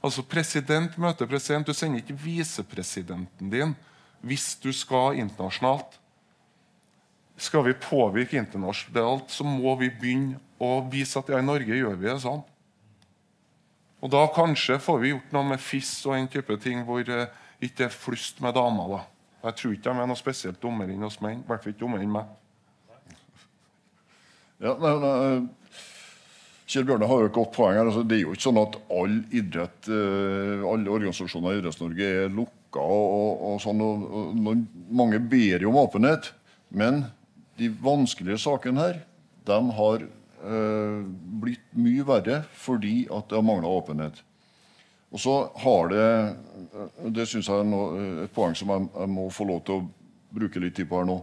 [0.00, 1.66] Altså President møter president.
[1.66, 3.74] Du sender ikke visepresidenten din
[4.20, 5.96] hvis du skal internasjonalt.
[7.40, 11.96] Skal vi påvirke internasjonalt, så må vi begynne å vise at ja, i Norge gjør
[11.96, 12.42] vi det sånn.
[14.00, 17.32] Og da kanskje får vi gjort noe med FIS og en type ting hvor uh,
[17.64, 18.92] ikke er flust med damer.
[18.92, 19.00] da.
[19.48, 21.40] Jeg tror ikke de er noe spesielt dummere enn oss menn.
[21.40, 22.36] I hvert fall ikke dummere enn meg.
[24.60, 25.59] Ja, men, uh,
[26.70, 27.88] Kjell Bjørne har jo et godt poeng her.
[27.88, 32.30] Altså, det er jo ikke sånn at all idrett, uh, alle organisasjoner i Idretts-Norge er
[32.30, 32.78] lukka.
[32.78, 34.38] og, og, sånn, og,
[34.94, 36.30] Mange ber jo om åpenhet.
[36.70, 37.04] Men
[37.58, 39.02] de vanskelige sakene her
[39.50, 41.00] de har uh,
[41.42, 44.22] blitt mye verre fordi at det har mangla åpenhet.
[45.10, 46.06] Og så har det
[47.16, 49.88] Det syns jeg er et poeng som jeg, jeg, må få lov til å
[50.30, 51.18] bruke litt tid på her nå.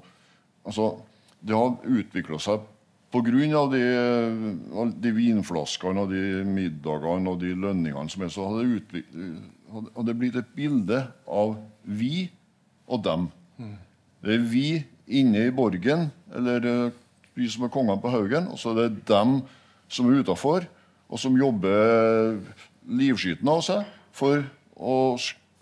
[0.68, 0.98] Altså,
[1.40, 2.66] Det har utvikla seg
[3.14, 3.64] pga.
[3.72, 3.84] De,
[5.02, 10.54] de vinflaskene og de middagene og de lønningene som er, så hadde det, blitt et
[10.56, 12.28] bilde av vi
[12.88, 13.28] og dem.
[14.24, 14.68] Det er vi
[15.08, 16.92] inne i borgen, eller
[17.38, 19.40] vi som er kongene på haugen, og så er det dem
[19.92, 20.66] som er utafor,
[21.08, 22.40] og som jobber
[22.88, 24.44] livskytende av seg for
[24.76, 24.96] å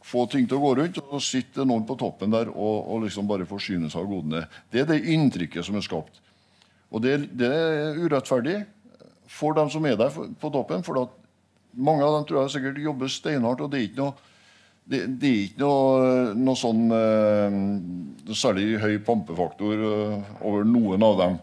[0.05, 0.99] få ting til å gå rundt.
[1.03, 4.45] Og så sitter noen på toppen der og, og liksom bare forsyner seg av godene.
[4.71, 6.21] Det er det inntrykket som er skapt.
[6.93, 8.59] Og det, det er urettferdig
[9.31, 10.83] for dem som er der på toppen.
[10.83, 11.09] for
[11.75, 13.61] mange av dem tror jeg sikkert jobber steinhardt.
[13.61, 14.33] og det er ikke noe
[14.85, 17.55] det, det, er ikke noe, noe sånn eh,
[18.37, 21.39] særlig høy pampefaktor eh, over noen av dem.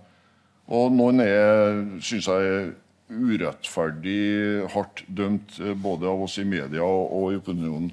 [0.70, 2.68] Og noen er, syns jeg,
[3.12, 7.90] urettferdig hardt dømt eh, både av oss i media og i opinionen.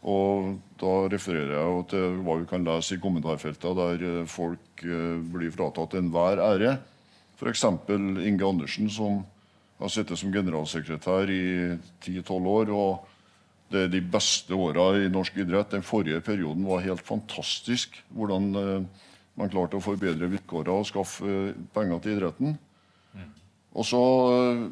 [0.00, 5.18] Og da refererer jeg til hva vi kan lese i kommentarfeltene, der eh, folk eh,
[5.34, 6.78] blir fratatt enhver ære.
[7.36, 7.66] F.eks.
[7.92, 9.20] Inge Andersen, som
[9.80, 11.44] har sittet som generalsekretær i
[12.04, 12.72] 10-12 år.
[12.72, 13.06] og
[13.72, 15.72] Det er de beste åra i norsk idrett.
[15.72, 17.96] Den forrige perioden var helt fantastisk.
[18.12, 18.50] Hvordan
[19.40, 22.58] man klarte å forbedre vilkårene og skaffe penger til idretten.
[23.70, 24.00] Og så
[24.34, 24.64] eh,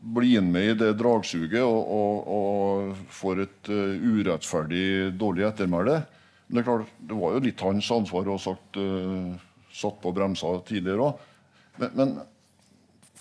[0.00, 6.00] blir med i det dragsuget og, og, og får et uh, urettferdig dårlig ettermæle.
[6.48, 9.34] Men det er klart, det var jo litt hans ansvar å ha uh,
[9.70, 11.26] satt på bremsa tidligere òg.
[11.80, 12.14] Men, men,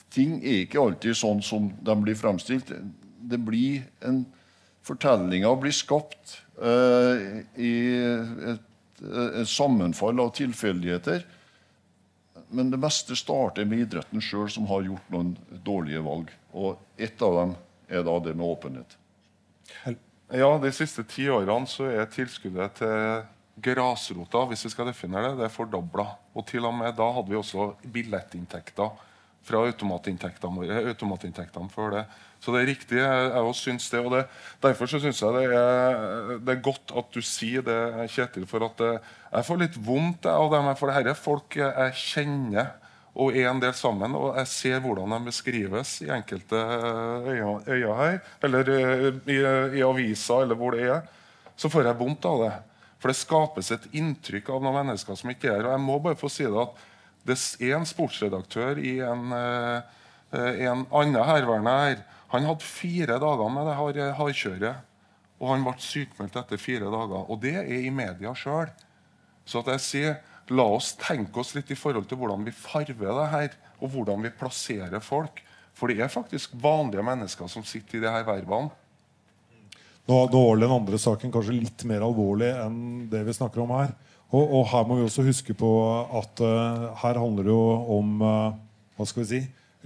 [0.10, 2.72] ting er ikke alltid sånn som de blir fremstilt.
[3.30, 4.24] Det blir en
[4.90, 7.74] Fortellinga blir skapt uh, i
[8.56, 8.64] et,
[9.04, 11.28] et sammenfall av tilfeldigheter
[12.50, 15.34] men det meste starter med idretten sjøl, som har gjort noen
[15.66, 16.32] dårlige valg.
[16.58, 17.58] Og ett av dem
[17.90, 18.96] er da det med åpenhet.
[20.30, 23.24] Ja, De siste ti årene så er tilskuddet til
[23.60, 26.06] grasrota hvis vi skal definere det, det er fordobla.
[26.38, 28.94] Og til og med da hadde vi også billettinntekter
[29.50, 30.82] fra automatinntektene våre.
[30.94, 32.04] automatinntektene for det.
[32.40, 33.00] Så det er riktig.
[33.02, 34.00] Jeg, også synes det.
[34.00, 34.26] og det,
[34.64, 37.80] Derfor så syns jeg det er, det er, godt at du sier det,
[38.14, 38.46] Kjetil.
[38.48, 38.94] For at det,
[39.34, 40.70] jeg får litt vondt av dem.
[40.80, 42.72] For dette er folk jeg kjenner
[43.20, 44.16] og er en del sammen.
[44.16, 46.64] Og jeg ser hvordan de beskrives i enkelte
[47.28, 48.22] øyne her.
[48.46, 49.40] Eller eh, i,
[49.82, 51.02] i aviser, eller hvor det er.
[51.60, 52.54] Så får jeg vondt av det.
[53.00, 55.68] For det skapes et inntrykk av noen mennesker som ikke er her.
[55.68, 56.88] Og jeg må bare få si det at
[57.28, 62.04] det er en sportsredaktør i en, eh, en annen herværende her.
[62.30, 64.86] Han hadde fire dager med det hardkjøret.
[65.40, 67.24] Og han ble sykmeldt etter fire dager.
[67.32, 68.72] Og det er i media sjøl.
[69.48, 70.18] Så at jeg sier,
[70.50, 74.26] la oss tenke oss litt i forhold til hvordan vi farver det her, og hvordan
[74.26, 75.42] vi plasserer folk.
[75.74, 78.70] For det er faktisk vanlige mennesker som sitter i disse vervene.
[80.10, 82.80] Nå, nå var den andre saken kanskje litt mer alvorlig enn
[83.12, 83.94] det vi snakker om her.
[84.30, 85.70] Og, og, her må vi også huske på
[86.20, 87.64] at uh, her handler det jo
[87.98, 88.54] om uh,
[88.98, 89.40] hva skal vi si,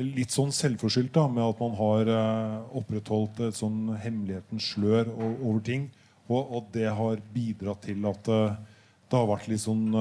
[0.04, 5.62] litt sånn selvforskyldt da, med at man har uh, opprettholdt et sånn hemmelighetens slør over
[5.64, 5.88] ting.
[6.28, 9.92] Og, og, det har bidratt til at det har vært litt sånn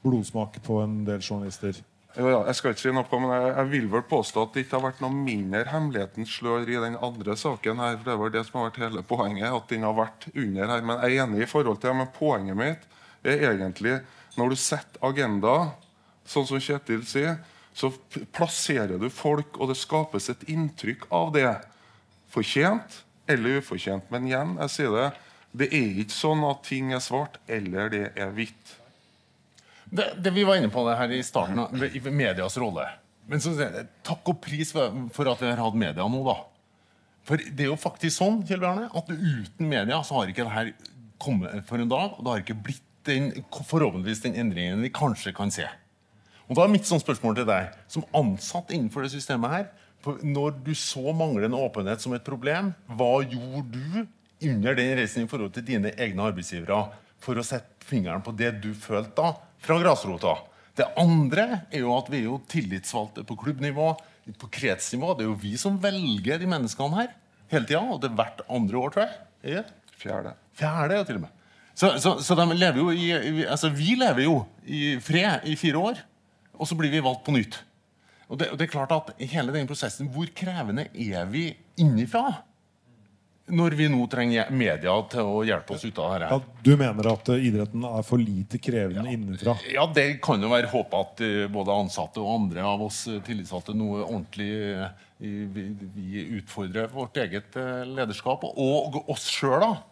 [0.00, 1.76] blodsmak på en del journalister.
[2.16, 4.64] Ja, jeg skal ikke si noe, på, men jeg, jeg vil vel påstå at det
[4.64, 7.78] ikke har vært noe mindre hemmelighetens slør i den andre saken.
[7.78, 9.52] her, for Det var det som har vært hele poenget.
[9.52, 12.10] at den har vært under her, Men jeg er enig i forhold til det, men
[12.16, 12.88] poenget mitt
[13.24, 13.98] er egentlig
[14.38, 15.54] når du setter agenda,
[16.28, 17.40] sånn som Kjetil sier,
[17.74, 17.90] så
[18.34, 21.50] plasserer du folk, og det skapes et inntrykk av det.
[22.30, 24.06] Fortjent eller ufortjent.
[24.12, 25.08] Men igjen, jeg sier det,
[25.50, 28.76] det er ikke sånn at ting er svart eller det er hvitt.
[29.90, 32.86] Det, det Vi var inne på det her i starten, i medias rolle.
[33.30, 33.54] Men så,
[34.06, 36.38] takk og pris for, at vi har hatt media nå, da.
[37.26, 40.54] For det er jo faktisk sånn Kjell Bjarne, at uten media så har ikke det
[40.54, 40.70] her
[41.20, 42.16] kommet for en dag.
[42.16, 45.66] Og det har ikke blitt den, forhåpentligvis den endringen vi kanskje kan se.
[46.50, 49.68] Og da er mitt sånn spørsmål til deg, som ansatt innenfor det systemet her.
[50.24, 55.30] Når du så manglende åpenhet som et problem, hva gjorde du under den reisen i
[55.30, 56.80] forhold til dine egne arbeidsgivere
[57.20, 60.38] for å sette fingeren på det du følte da, fra grasrota?
[60.74, 63.90] Det andre er jo at vi er jo tillitsvalgte på klubbnivå,
[64.40, 65.14] på kretsnivå.
[65.14, 67.12] Det er jo vi som velger de menneskene her
[67.52, 67.82] hele tida.
[67.84, 69.66] Og det er hvert andre år, tror jeg.
[70.00, 70.34] Fjerde.
[70.56, 71.39] Fjerde, ja, til og med.
[71.80, 73.06] Så, så, så lever i,
[73.48, 76.02] altså, vi lever jo i fred i fire år,
[76.52, 77.56] og så blir vi valgt på nytt.
[78.28, 81.48] Og det, og det er klart at hele den prosessen, Hvor krevende er vi
[81.80, 82.42] innifra?
[83.50, 86.28] Når vi nå trenger media til å hjelpe oss ut av dette.
[86.36, 89.16] Ja, du mener at eh, idretten er for lite krevende ja.
[89.16, 89.56] innenfra?
[89.72, 93.18] Ja, det kan jo være håpet at uh, både ansatte og andre av oss uh,
[93.26, 94.52] tillitsvalgte noe ordentlig
[95.20, 95.64] vi,
[95.96, 97.56] vi, utfordrer vårt eget
[97.88, 99.89] lederskap, og oss sjøl, da.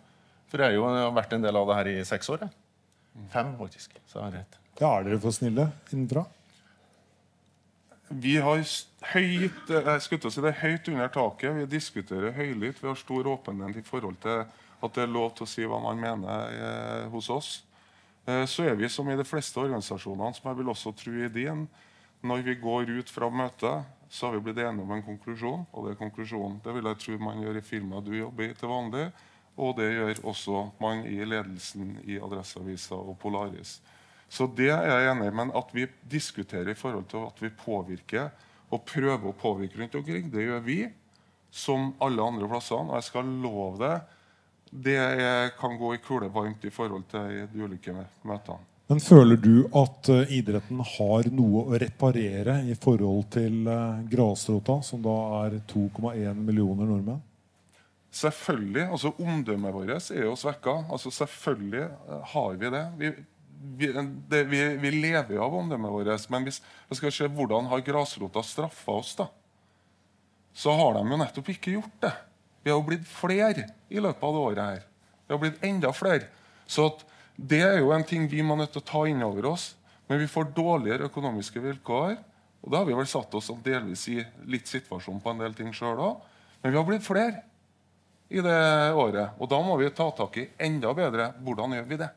[0.49, 2.47] For jeg har jo vært en del av det her i seks år.
[2.47, 3.29] Jeg.
[3.33, 3.99] Fem, faktisk.
[4.09, 4.45] Så er, det
[4.79, 6.25] ja, er dere for snille innenfra?
[8.09, 8.63] Vi har
[9.13, 11.57] høyt, jeg skulle si det, høyt under taket.
[11.59, 12.81] Vi diskuterer høylytt.
[12.81, 14.47] Vi har stor åpenhet i forhold til
[14.79, 17.51] at det er lov til å si hva man mener eh, hos oss.
[18.25, 21.31] Eh, så er vi som i de fleste organisasjonene, som jeg vil også tro i
[21.33, 21.67] din.
[22.25, 25.67] Når vi går ut fra møtet, så har vi blitt enige om en konklusjon.
[25.73, 26.63] Og det er konklusjonen.
[26.65, 29.09] Det vil jeg tro man gjør i firmaet du jobber i til vanlig.
[29.59, 33.79] Og det gjør også man i ledelsen i Adresseavisa og Polaris.
[34.29, 35.35] Så det er jeg enig i.
[35.40, 38.31] Men at vi diskuterer i forhold til at vi påvirker
[38.68, 40.83] og prøver å påvirke rundt omkring, det gjør vi
[41.51, 42.90] som alle andre plassene.
[42.90, 44.14] Og jeg skal love deg
[44.71, 48.59] det kan gå i kule varmt i forhold til de ulike møtene.
[48.88, 54.79] Men føler du at uh, idretten har noe å reparere i forhold til uh, grasrota,
[54.85, 57.21] som da er 2,1 millioner nordmenn?
[58.11, 58.87] Selvfølgelig.
[58.90, 60.85] altså Omdømmet vårt er jo svekka.
[60.90, 62.85] Altså, selvfølgelig eh, har vi det.
[62.99, 63.11] Vi,
[63.79, 63.90] vi,
[64.31, 66.31] det, vi, vi lever jo av omdømmet vårt.
[66.31, 69.29] Men hvis vi skal se hvordan har grasrota straffa oss, da,
[70.57, 72.14] så har de jo nettopp ikke gjort det.
[72.64, 74.87] Vi har jo blitt flere i løpet av det året her.
[75.27, 76.31] Vi har blitt enda flere.
[76.66, 76.88] Så
[77.37, 79.75] det er jo en ting vi må nødt til å ta inn over oss.
[80.09, 82.16] Men vi får dårligere økonomiske vilkår.
[82.64, 84.18] Og da har vi vel satt oss delvis i
[84.51, 86.25] litt situasjon på en del ting sjøl òg.
[86.62, 87.44] Men vi har blitt flere
[88.29, 88.62] i det
[88.93, 89.37] året.
[89.41, 92.09] Og da må vi ta tak i enda bedre hvordan gjør vi det.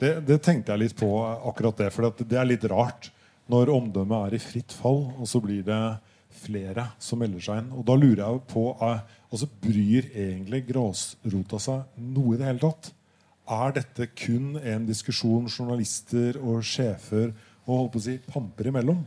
[0.00, 1.90] Det, det tenkte jeg litt på, akkurat det.
[1.94, 3.10] For det er litt rart
[3.50, 5.80] når omdømmet er i fritt fall, og så blir det
[6.34, 7.72] flere som melder seg inn.
[7.76, 12.92] Og da lurer jeg på altså Bryr egentlig grasrota seg noe i det hele tatt?
[13.54, 19.04] Er dette kun en diskusjon journalister og sjefer og holdt på å si, pamper imellom?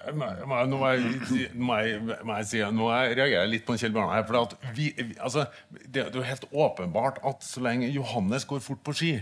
[0.00, 4.24] Nå må jeg, si, nå reagerer jeg litt på Kjell Bjarne her.
[4.28, 4.88] For vi,
[5.20, 5.44] altså,
[5.84, 9.12] det, er jo helt åpenbart at så lenge Johannes går fort på ski,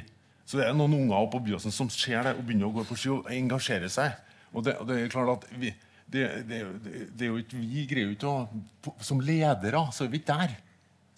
[0.49, 2.87] så det er noen unger oppe på Byåsen som ser det og begynner å gå
[2.89, 4.15] på ski og engasjere seg.
[4.55, 5.75] Og det, det er klart at vi,
[6.09, 10.15] det, det, det, er jo ikke, Vi greier jo ikke å Som ledere så er
[10.15, 10.55] vi ikke der.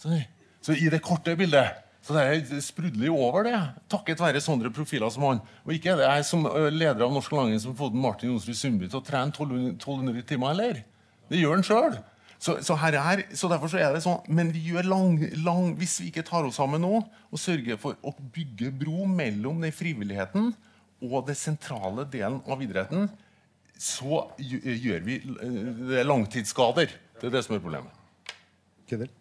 [0.00, 0.16] Så,
[0.64, 3.58] så i det korte bildet så det sprudler jo over, det.
[3.92, 5.42] Takket være sånne profiler som han.
[5.62, 8.58] Og ikke er det jeg som leder av norsk langrenn som har fått Martin Jonsrud
[8.58, 10.80] Sundby til å trene 1200 timer eller?
[11.30, 12.00] Det gjør han sjøl.
[12.40, 16.08] Så, så, så, derfor så er det sånn Men vi gjør lang, lang, hvis vi
[16.08, 20.48] ikke tar oss sammen nå og sørger for å bygge bro mellom den frivilligheten
[21.04, 23.06] og den sentrale delen av idretten,
[23.78, 25.20] så gjør vi
[25.92, 26.90] det langtidsskader.
[27.20, 28.34] Det er det som er problemet.
[28.90, 29.12] Kedil?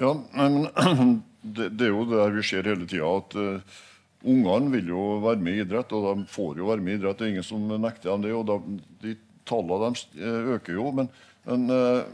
[0.00, 0.64] Ja, men
[1.42, 3.80] det, det, er jo det vi ser hele tida, at uh,
[4.22, 7.18] ungene vil jo være med i idrett, og de får jo være med i idrett.
[7.18, 8.34] Det er ingen som nekter dem det.
[8.38, 11.08] og de, de Tallene deres eh, øker jo, men,
[11.48, 12.04] men uh,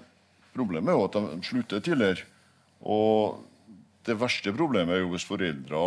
[0.54, 2.24] problemet er jo at de slutter tidligere.
[2.88, 3.42] Og
[4.08, 5.82] det verste problemet er jo hvis foreldre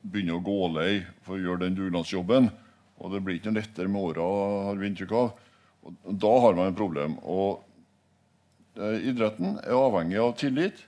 [0.00, 2.48] begynner å gå lei for å gjøre den dugnadsjobben.
[3.04, 4.30] Og det blir ikke noe lettere med åra,
[4.70, 5.30] har vi inntrykk av.
[5.84, 7.18] Og da har man et problem.
[7.20, 7.60] Og
[8.80, 10.80] idretten er avhengig av tillit.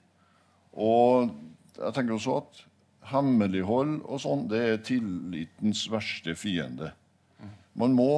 [0.77, 1.33] Og
[1.77, 2.63] jeg tenker også at
[3.11, 6.93] hemmelighold og sånn, det er tillitens verste fiende.
[7.77, 8.11] Man må,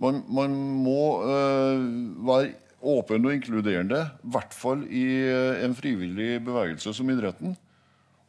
[0.00, 1.82] man, man må øh,
[2.26, 7.56] være åpen og inkluderende, i hvert fall i øh, en frivillig bevegelse som idretten.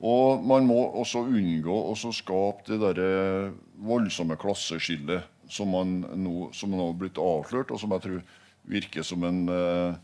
[0.06, 3.54] Og man må også unngå å skape det derre
[3.86, 8.26] voldsomme klasseskillet som, nå, som nå har blitt avslørt, og som jeg tror
[8.66, 9.96] virker som en øh,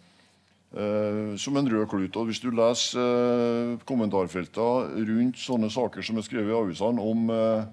[0.72, 2.16] Uh, som en rød klut.
[2.16, 7.26] Og Hvis du leser uh, kommentarfeltene rundt sånne saker som er skrevet i avisene om,
[7.28, 7.66] uh,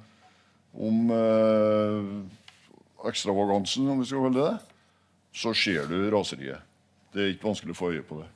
[0.74, 1.12] om
[3.06, 4.80] ekstravagansen, om vi skal kalle det,
[5.30, 6.66] så ser du raseriet.
[7.14, 8.26] Det er ikke vanskelig å få øye på det.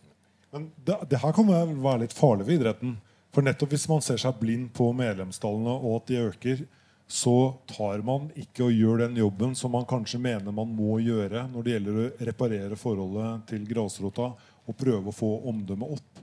[0.54, 2.94] Men det, det her kan være litt farlig for idretten.
[3.34, 6.64] For nettopp hvis man ser seg blind på medlemstallene og at de øker,
[7.12, 11.44] så tar man ikke og gjør den jobben som man kanskje mener man må gjøre
[11.50, 14.30] når det gjelder å reparere forholdet til grasrota
[14.72, 16.22] og prøve å få omdømmet opp.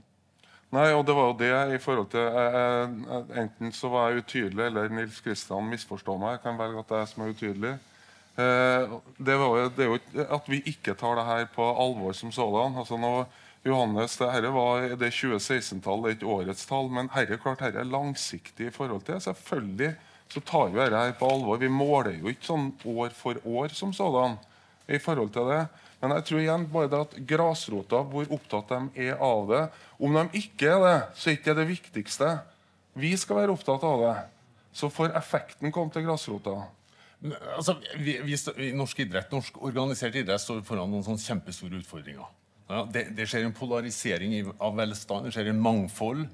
[0.70, 4.68] Nei, og det var jo det i forhold til eh, Enten så var jeg utydelig,
[4.68, 6.36] eller Nils Kristian misforstår meg.
[6.36, 7.72] Jeg kan velge at det er som er utydelig.
[8.38, 12.30] Eh, det, var, det, er jo at vi ikke tar det her på alvor som
[12.34, 12.78] sådan.
[12.78, 13.24] Altså nå,
[13.66, 16.86] Johannes, det her var det 2016-tall, det er ikke årets tall.
[16.94, 19.96] Men herre, klart herre er langsiktig i forhold til Selvfølgelig
[20.30, 21.58] så tar vi dette her på alvor.
[21.58, 24.38] Vi måler jo ikke sånn år for år som sådan
[24.86, 25.64] i forhold til det.
[26.00, 29.62] Men jeg tror igjen bare det at grasrota, hvor opptatt de er av det
[30.00, 32.28] Om de ikke er det, så er ikke det det viktigste.
[32.96, 34.14] Vi skal være opptatt av det.
[34.72, 36.56] Så får effekten komme til grasrota.
[37.56, 42.30] Altså, vi, vi, norsk idrett, norsk organisert idrett står foran noen sånne kjempestore utfordringer.
[42.70, 46.24] Ja, det, det, skjer en polarisering av velstand, det skjer en mangfold.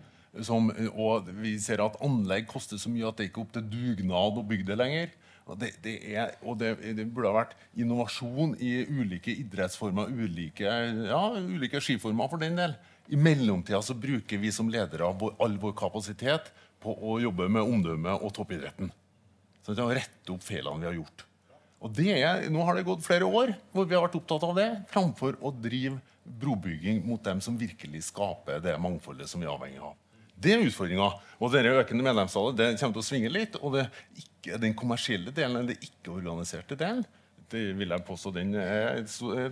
[0.44, 3.70] Som, og vi ser at anlegg koster så mye at det ikke er opp til
[3.72, 5.14] dugnad å bygge det lenger.
[5.46, 10.66] Det, det, er, og det, det, burde ha vært innovasjon i ulike idrettsformer, ulike,
[11.06, 12.74] ja, ulike skiformer for den del.
[13.14, 16.50] I mellomtida så bruker vi som ledere vår, all vår kapasitet
[16.82, 18.90] på å jobbe med omdømme og toppidretten.
[19.62, 21.26] Så å rette opp feilene vi har gjort.
[21.82, 24.56] Og det er, Nå har det gått flere år hvor vi har vært opptatt av
[24.58, 29.54] det, framfor å drive brobygging mot dem som virkelig skaper det mangfoldet som vi er
[29.54, 29.94] avhengig av.
[30.36, 31.08] Det er utfordringa.
[31.40, 33.56] Og denne økende medlemstallet det kommer til å svinge litt.
[33.62, 33.86] Og det
[34.18, 37.04] ikke, den kommersielle delen, den ikke-organiserte delen,
[37.52, 38.52] det vil jeg påstå, den,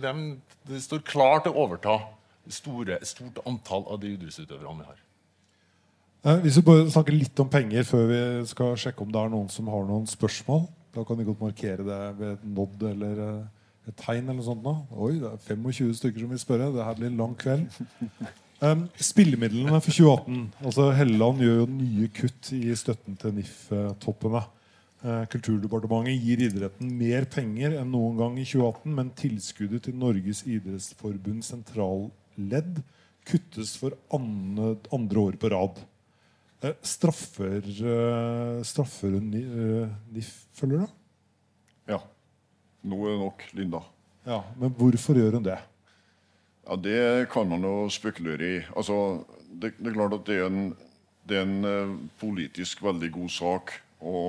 [0.03, 0.21] den,
[0.67, 1.95] det står klar til å overta
[2.51, 5.01] store, stort antall av de idrettsutøverne vi har.
[6.25, 9.33] Eh, hvis vi bare snakker litt om penger før vi skal sjekke om det er
[9.33, 10.65] noen som har noen spørsmål.
[10.95, 14.23] Da kan vi godt markere det ved et nod eller eh, et tegn.
[14.23, 14.65] eller noe sånt.
[14.65, 14.73] Nå.
[14.95, 16.71] Oi, det er 25 stykker som vil spørre.
[16.73, 17.69] Det her blir en lang kveld.
[18.63, 20.53] Um, spillemidlene for 2018.
[20.63, 24.41] altså Helleland gjør jo nye kutt i støtten til NIF-toppene.
[25.05, 30.39] Uh, Kulturdepartementet gir idretten mer penger enn noen gang i 2018, men tilskuddet til Norges
[30.49, 32.79] idrettsforbund sentralledd
[33.29, 35.83] kuttes for andre, andre år på rad.
[36.63, 40.89] Uh, straffer, hun straffer NIF, følger det?
[41.93, 42.01] Ja.
[42.81, 43.85] Det nok Linda.
[44.25, 45.61] Ja, Men hvorfor gjør hun det?
[46.65, 48.59] Ja, Det kan man jo spekulere i.
[48.73, 49.21] Altså,
[49.53, 50.69] det, det, er klart at det er en,
[51.29, 54.19] det er en politisk veldig god sak å,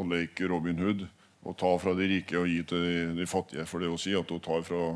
[0.00, 1.06] og leke Robin Hood.
[1.40, 3.64] og ta fra de rike og gi til de, de fattige.
[3.64, 4.90] For det å si at hun tar fra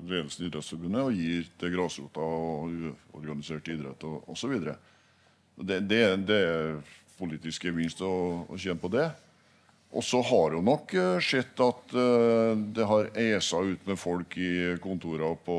[0.00, 4.54] ledelsen i Idrettsforbundet og gir til grasrota og organisert idrett osv.
[5.60, 6.78] Det, det, det er
[7.20, 8.12] politisk gevinst å,
[8.48, 9.10] å tjene på det.
[9.90, 14.36] Og så har hun nok uh, sett at uh, det har esa ut med folk
[14.38, 15.56] i kontorer på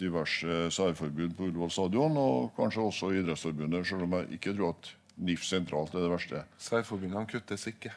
[0.00, 4.72] diverse særforbund på Ullevål stadion, og kanskje også i Idrettsforbundet, selv om jeg ikke tror
[4.72, 4.88] at
[5.20, 6.46] NIF sentralt er det verste.
[6.62, 7.92] Særforbundene kuttes ikke.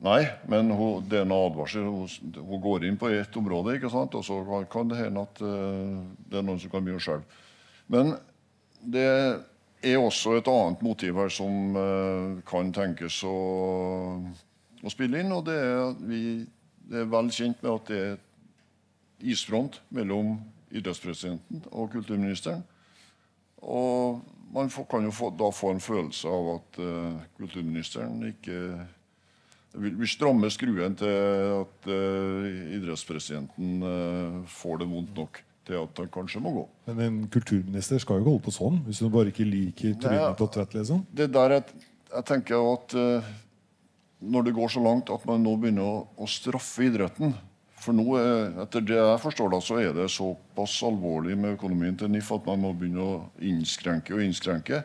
[0.00, 1.84] Nei, men hun, det er en advarsel.
[1.84, 4.14] Hun, hun, går inn på ett område, ikke sant?
[4.16, 4.40] og så
[4.72, 7.20] kan det hende at uh, det er noen som kan begynne sjøl.
[7.92, 8.14] Men
[8.80, 9.04] det
[9.84, 13.36] er også et annet motiv her som uh, kan tenkes å,
[14.80, 15.36] å, spille inn.
[15.36, 16.22] Og det er vi
[16.90, 18.16] det er vel kjent med at det er
[19.30, 20.38] isfront mellom
[20.72, 22.64] idrettspresidenten og kulturministeren.
[23.60, 28.56] Og man får, kan jo få, da få en følelse av at uh, kulturministeren ikke
[29.78, 33.84] vil, vil stramme skruen til at uh, idrettspresidenten
[34.50, 36.64] får det vondt nok til at han kanskje må gå.
[36.88, 40.38] Men en kulturminister skal jo ikke holde på sånn, hvis hun bare ikke liker trynet
[40.40, 40.74] på tvett?
[40.80, 41.04] liksom.
[41.14, 43.30] Det der jeg, jeg tenker at uh,
[44.20, 47.36] når det går så langt at man nå begynner å, å straffe idretten
[47.80, 51.96] For nå, er, etter det jeg forstår, da, så er det såpass alvorlig med økonomien
[51.96, 54.82] til NIF at man må begynne å innskrenke og innskrenke.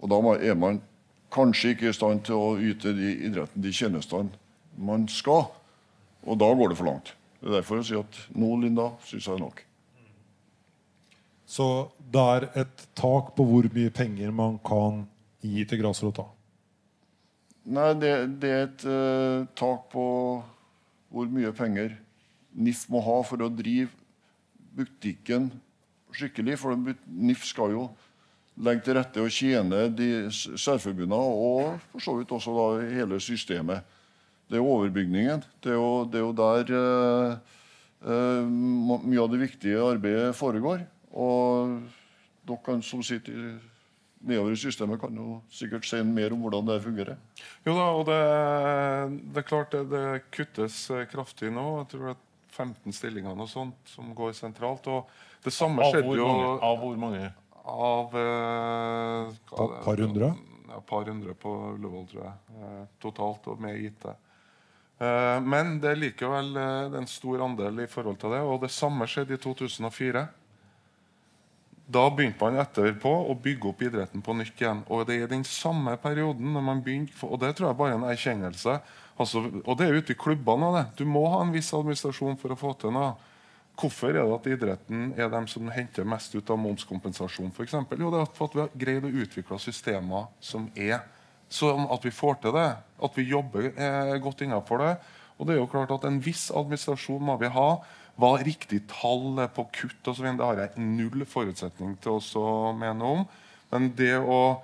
[0.00, 0.80] Og da er man
[1.34, 4.32] kanskje ikke i stand til å yte de idretten de tjenestene
[4.80, 5.50] man skal.
[6.24, 7.12] Og da går det for langt.
[7.40, 9.62] Det er derfor jeg sier at nå, Linda, syns jeg er nok.
[11.50, 11.66] Så
[12.12, 15.04] det er et tak på hvor mye penger man kan
[15.44, 16.28] gi til grasrota?
[17.70, 18.12] Nei, det,
[18.42, 20.04] det er et uh, tak på
[21.10, 21.98] hvor mye penger
[22.54, 23.90] NIF må ha for å drive
[24.76, 25.50] butikken
[26.14, 26.58] skikkelig.
[26.60, 27.86] For NIF skal jo
[28.60, 33.96] legge til rette og tjene de særforbundene, og for så vidt også da hele systemet.
[34.50, 35.44] Det er overbygningen.
[35.62, 37.56] Det er jo, det er jo der eh,
[38.02, 40.82] eh, mye av det viktige arbeidet foregår.
[41.14, 41.76] Og
[42.46, 43.60] dere kan, som sitter
[44.20, 47.20] nedover i systemet, kan jo sikkert si mer om hvordan det fungerer.
[47.64, 48.18] Jo da, og det,
[49.30, 50.82] det er klart det, det, kuttes
[51.12, 51.68] kraftig nå.
[51.84, 52.20] Jeg tror er
[52.50, 54.86] 15 stillinger og sånt som går sentralt.
[54.86, 55.10] og
[55.44, 56.28] det samme skjedde jo
[56.60, 57.30] Av hvor mange?
[57.70, 60.32] Av eh, Et par hundre?
[60.70, 62.58] Ja, par hundre på Ullevål, tror jeg.
[62.58, 64.04] Eh, totalt og med IT.
[65.00, 68.42] Eh, men det er likevel eh, en stor andel i forhold til det.
[68.46, 70.26] Og det samme skjedde i 2004.
[71.90, 74.84] Da begynte man etterpå å bygge opp idretten på nytt igjen.
[74.92, 77.96] Og det er i den samme perioden når man begynte, og det tror jeg bare
[77.96, 78.76] er en erkjennelse
[79.20, 80.70] altså, Og det er ute i klubbene.
[80.76, 80.86] Det.
[81.02, 83.12] Du må ha en viss administrasjon for å få til noe.
[83.80, 87.52] Hvorfor er det at idretten er dem som henter mest ut av momskompensasjon?
[87.56, 88.02] For eksempel?
[88.02, 90.98] jo, det er for at vi har greid å utvikle systemer som er
[91.50, 92.68] sånn at vi får til det.
[93.00, 94.92] At vi jobber eh, godt innenfor det.
[95.40, 97.70] Og det er jo klart at En viss administrasjon må vi ha.
[98.20, 103.24] Hva riktig tall på kutt videre, det har jeg null forutsetning til å mene om.
[103.72, 104.60] Men det å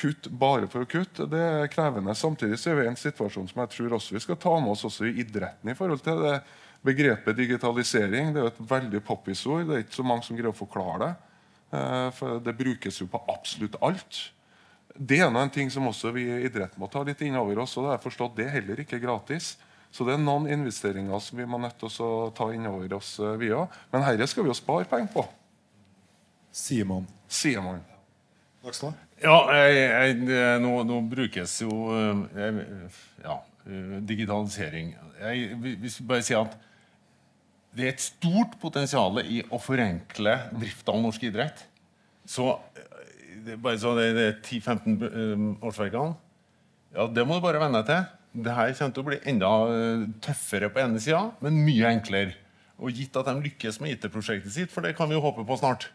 [0.00, 2.16] kutte bare for å kutte, det er krevende.
[2.16, 4.72] Samtidig så er vi i en situasjon som jeg tror også vi skal ta med
[4.72, 5.70] oss også i idretten.
[5.70, 6.40] i forhold til det
[6.80, 9.66] Begrepet digitalisering det er jo et veldig poppis-ord.
[9.68, 11.10] Det er ikke så mange som greier å forklare det.
[11.76, 14.20] Eh, for det brukes jo på absolutt alt.
[14.96, 17.76] Det er en ting som også vi i idretten må ta litt inn over oss.
[17.76, 19.56] og det er forstått det er heller ikke gratis.
[19.92, 23.18] Så det er noen investeringer som vi må nødt til å ta inn over oss,
[23.20, 23.84] eh, vi også.
[23.92, 25.26] Men herre skal vi jo spare penger på.
[26.50, 27.06] Sier man.
[27.28, 27.84] Sier man.
[28.64, 28.96] Nakstad?
[29.20, 32.90] Ja, jeg, jeg, nå, nå, brukes jo eh, jeg,
[33.24, 33.36] ja,
[34.08, 34.94] digitalisering.
[35.20, 36.56] Jeg vi bare sier at
[37.76, 41.60] det er et stort potensial i å forenkle drifta av norsk idrett.
[42.26, 42.48] Så
[43.44, 46.12] det bare så det, det 10-15 um, årsverkene
[46.92, 48.42] ja, Det må du bare venne deg til.
[48.44, 49.50] Det her kommer til å bli enda
[50.22, 52.34] tøffere på ene sida, men mye enklere.
[52.80, 55.58] Og gitt at de lykkes med IT-prosjektet sitt, for det kan vi jo håpe på
[55.60, 55.90] snart,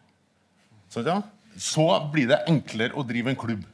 [0.94, 1.16] Sånn, ja,
[1.58, 3.66] så blir det enklere å drive en klubb.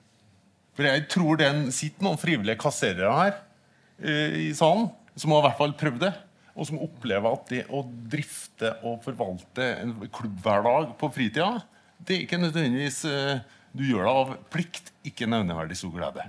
[0.78, 5.48] For jeg tror det sitter noen frivillige kasserere her uh, i salen som har i
[5.50, 6.14] hvert fall prøvd det
[6.52, 11.62] og som opplever at det å drifte og forvalte en klubbhverdag på fritida,
[12.02, 16.26] det er ikke nødvendigvis uh, Du gjør det av plikt, ikke nevneverdig stor glede.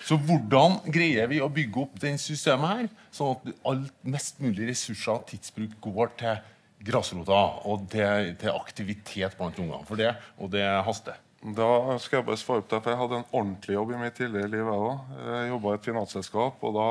[0.00, 4.70] Så hvordan greier vi å bygge opp den systemet her, sånn at alt, mest mulig
[4.70, 6.38] ressurser og tidsbruk går til
[6.84, 9.84] grasrota og til, til aktivitet blant ungene?
[9.88, 11.22] For det, og det haster.
[11.46, 14.16] Da skal jeg bare svare opp det, for Jeg hadde en ordentlig jobb i mitt
[14.18, 14.64] tidligere liv.
[14.66, 15.12] Jeg òg.
[15.28, 16.64] Jeg jobba i et finansselskap.
[16.64, 16.88] og Da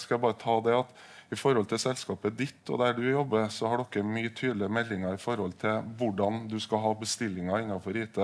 [0.00, 0.94] skal jeg bare ta det at
[1.32, 5.16] i forhold til selskapet ditt og der du jobber, så har dere mye tydelige meldinger
[5.16, 8.20] i forhold til hvordan du skal ha bestillinger innenfor IT.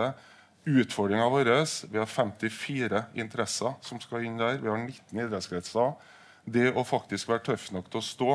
[0.68, 1.50] Utfordringa vår
[1.90, 4.60] Vi har 54 interesser som skal inn der.
[4.60, 5.92] Vi har 19 idrettskretser.
[6.44, 8.32] Det å faktisk være tøff nok til å stå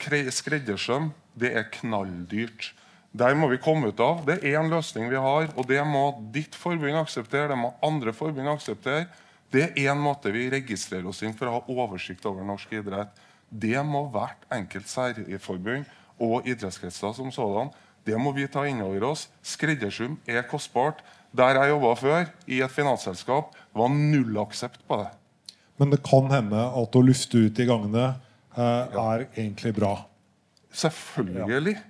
[0.00, 2.72] skreddersøm, det er knalldyrt.
[3.16, 4.24] Der må vi komme ut av.
[4.26, 7.48] Det er en løsning vi har, og det må ditt forbund akseptere.
[7.48, 9.06] Det må andre forbund akseptere.
[9.52, 13.12] Det er en måte vi registrerer oss inn for å ha oversikt over norsk idrett.
[13.48, 15.86] Det må hvert enkelt særforbund
[16.20, 17.70] og idrettskretser som sådan.
[18.06, 19.26] Det må vi ta inn over oss.
[19.46, 21.00] Skreddersøm er kostbart.
[21.36, 25.08] Der jeg jobba før, i et finansselskap, var null aksept på det.
[25.76, 28.14] Men det kan hende at å lufte ut i gangene
[28.62, 29.94] er egentlig bra.
[30.72, 31.76] Selvfølgelig.
[31.76, 31.84] Ja.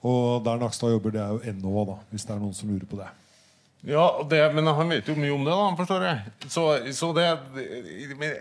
[0.00, 2.88] Og der Nakstad jobber, det er jo NHO, da, hvis det er noen som lurer
[2.88, 3.08] på det.
[3.88, 6.32] Ja, det, men han vet jo mye om det, da, forstår jeg.
[6.52, 6.64] Så,
[6.96, 7.28] så det,
[8.20, 8.32] det,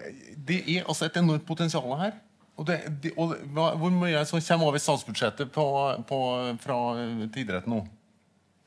[0.47, 2.17] det, er altså et enormt potensial her.
[2.59, 5.65] Og, det, det, og Hvor mye som kommer over statsbudsjettet på,
[6.07, 6.19] på,
[6.59, 6.79] fra,
[7.31, 7.85] til idretten nå?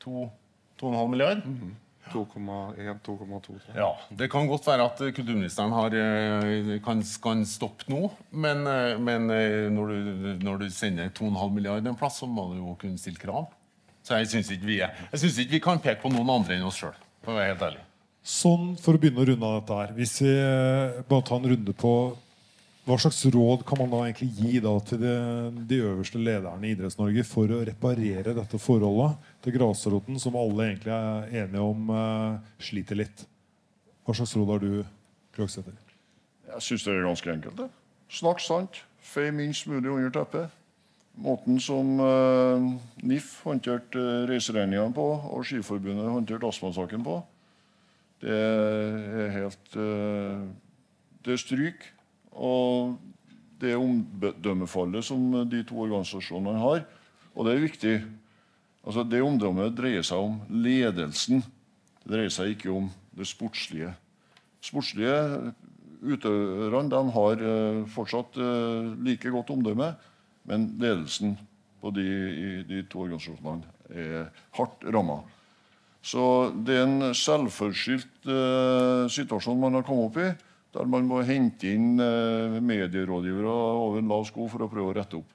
[0.03, 1.45] 2,5 milliarder?
[1.45, 1.75] Mm -hmm.
[2.11, 3.55] 2,1-2,2.
[3.75, 8.11] Ja, Det kan godt være at kulturministeren har, eh, kan, kan stoppe nå.
[8.31, 12.49] Men, eh, men eh, når, du, når, du, sender 2,5 milliarder en plass, så må
[12.51, 13.47] du jo kunne stille krav.
[14.03, 16.95] Så jeg syns ikke, ikke, vi kan peke på noen andre enn oss sjøl.
[18.23, 20.31] Sånn, for å begynne å runde av dette her Hvis vi
[21.09, 21.91] bare tar en runde på
[22.83, 25.13] hva slags råd kan man da egentlig gi da til de,
[25.69, 30.91] de øverste lederne i Idretts-Norge for å reparere dette forholdet til grasroten, som alle egentlig
[30.91, 33.23] er enige om uh, sliter litt?
[34.03, 34.73] Hva slags råd har du,
[35.33, 35.77] Krøgsæter?
[36.49, 37.61] Jeg syns det er ganske enkelt.
[37.63, 37.69] det.
[38.11, 38.83] Snakk sant.
[38.99, 40.59] Fei minst mulig under teppet.
[41.23, 42.67] Måten som uh,
[43.05, 47.19] NIF håndterte uh, reiseregningene på, og Skiforbundet håndterte astmasaken på,
[48.23, 50.43] det er helt uh,
[51.23, 51.93] Det er stryk.
[52.33, 52.97] Og
[53.61, 56.83] det omdømmefallet som de to organisasjonene har.
[57.33, 57.95] Og det er viktig.
[58.83, 61.43] Altså, det omdømmet dreier seg om ledelsen.
[62.03, 63.93] Det dreier seg ikke om det sportslige.
[64.63, 65.53] Sportslige
[66.03, 69.93] utøverne har eh, fortsatt eh, like godt omdømme,
[70.49, 71.37] men ledelsen
[71.83, 73.63] på de, de to organisasjonene
[73.93, 74.27] er
[74.57, 75.21] hardt ramma.
[76.03, 80.29] Så det er en selvforskyldt uh, situasjon man har kommet opp i,
[80.73, 84.97] der man må hente inn uh, medierådgivere over en lav sko for å prøve å
[84.97, 85.33] rette opp.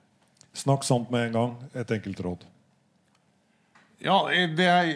[0.59, 1.59] Snakk sant med en gang.
[1.79, 2.47] Et enkelt råd.
[3.99, 4.89] Ja, det er,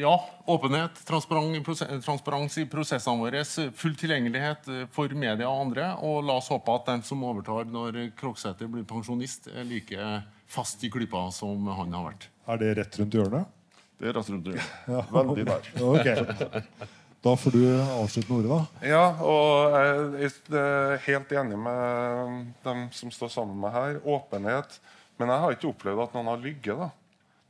[0.00, 0.14] ja
[0.48, 3.42] åpenhet, transparens i prosessene våre,
[3.76, 5.90] full tilgjengelighet for media og andre.
[6.00, 10.08] Og la oss håpe at den som overtar når Kroksæter blir pensjonist, er like
[10.48, 12.28] fast i klypa som han har vært.
[12.48, 13.52] Er det rett rundt hjørnet?
[14.00, 15.12] Det er rett rundt hjørnet.
[15.12, 15.70] Veldig nær.
[15.92, 16.88] Okay.
[17.24, 18.86] Da får du avslutte med ordet, da.
[18.86, 23.96] Ja, og jeg er helt enig med dem som står sammen med meg her.
[24.16, 24.76] Åpenhet.
[25.16, 26.76] Men jeg har ikke opplevd at noen har lygget.
[26.84, 26.90] da.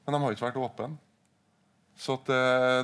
[0.06, 0.92] Men de har ikke vært åpne.
[1.96, 2.40] Så det,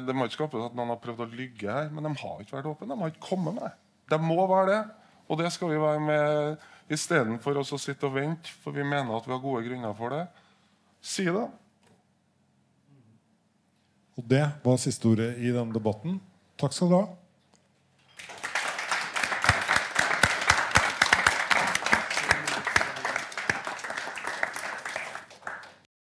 [0.06, 2.56] det må ikke skapes at noen har prøvd å lygge her, men de har ikke
[2.56, 2.88] vært åpne.
[2.90, 3.72] De har ikke kommet med det.
[4.12, 4.82] De må være det.
[5.30, 9.28] Og det skal vi være med istedenfor å sitte og vente, for vi mener at
[9.28, 10.24] vi har gode grunner for det.
[11.04, 11.46] Si det.
[14.18, 16.18] Og det var siste ordet i denne debatten.
[16.58, 17.06] Takk skal du ha.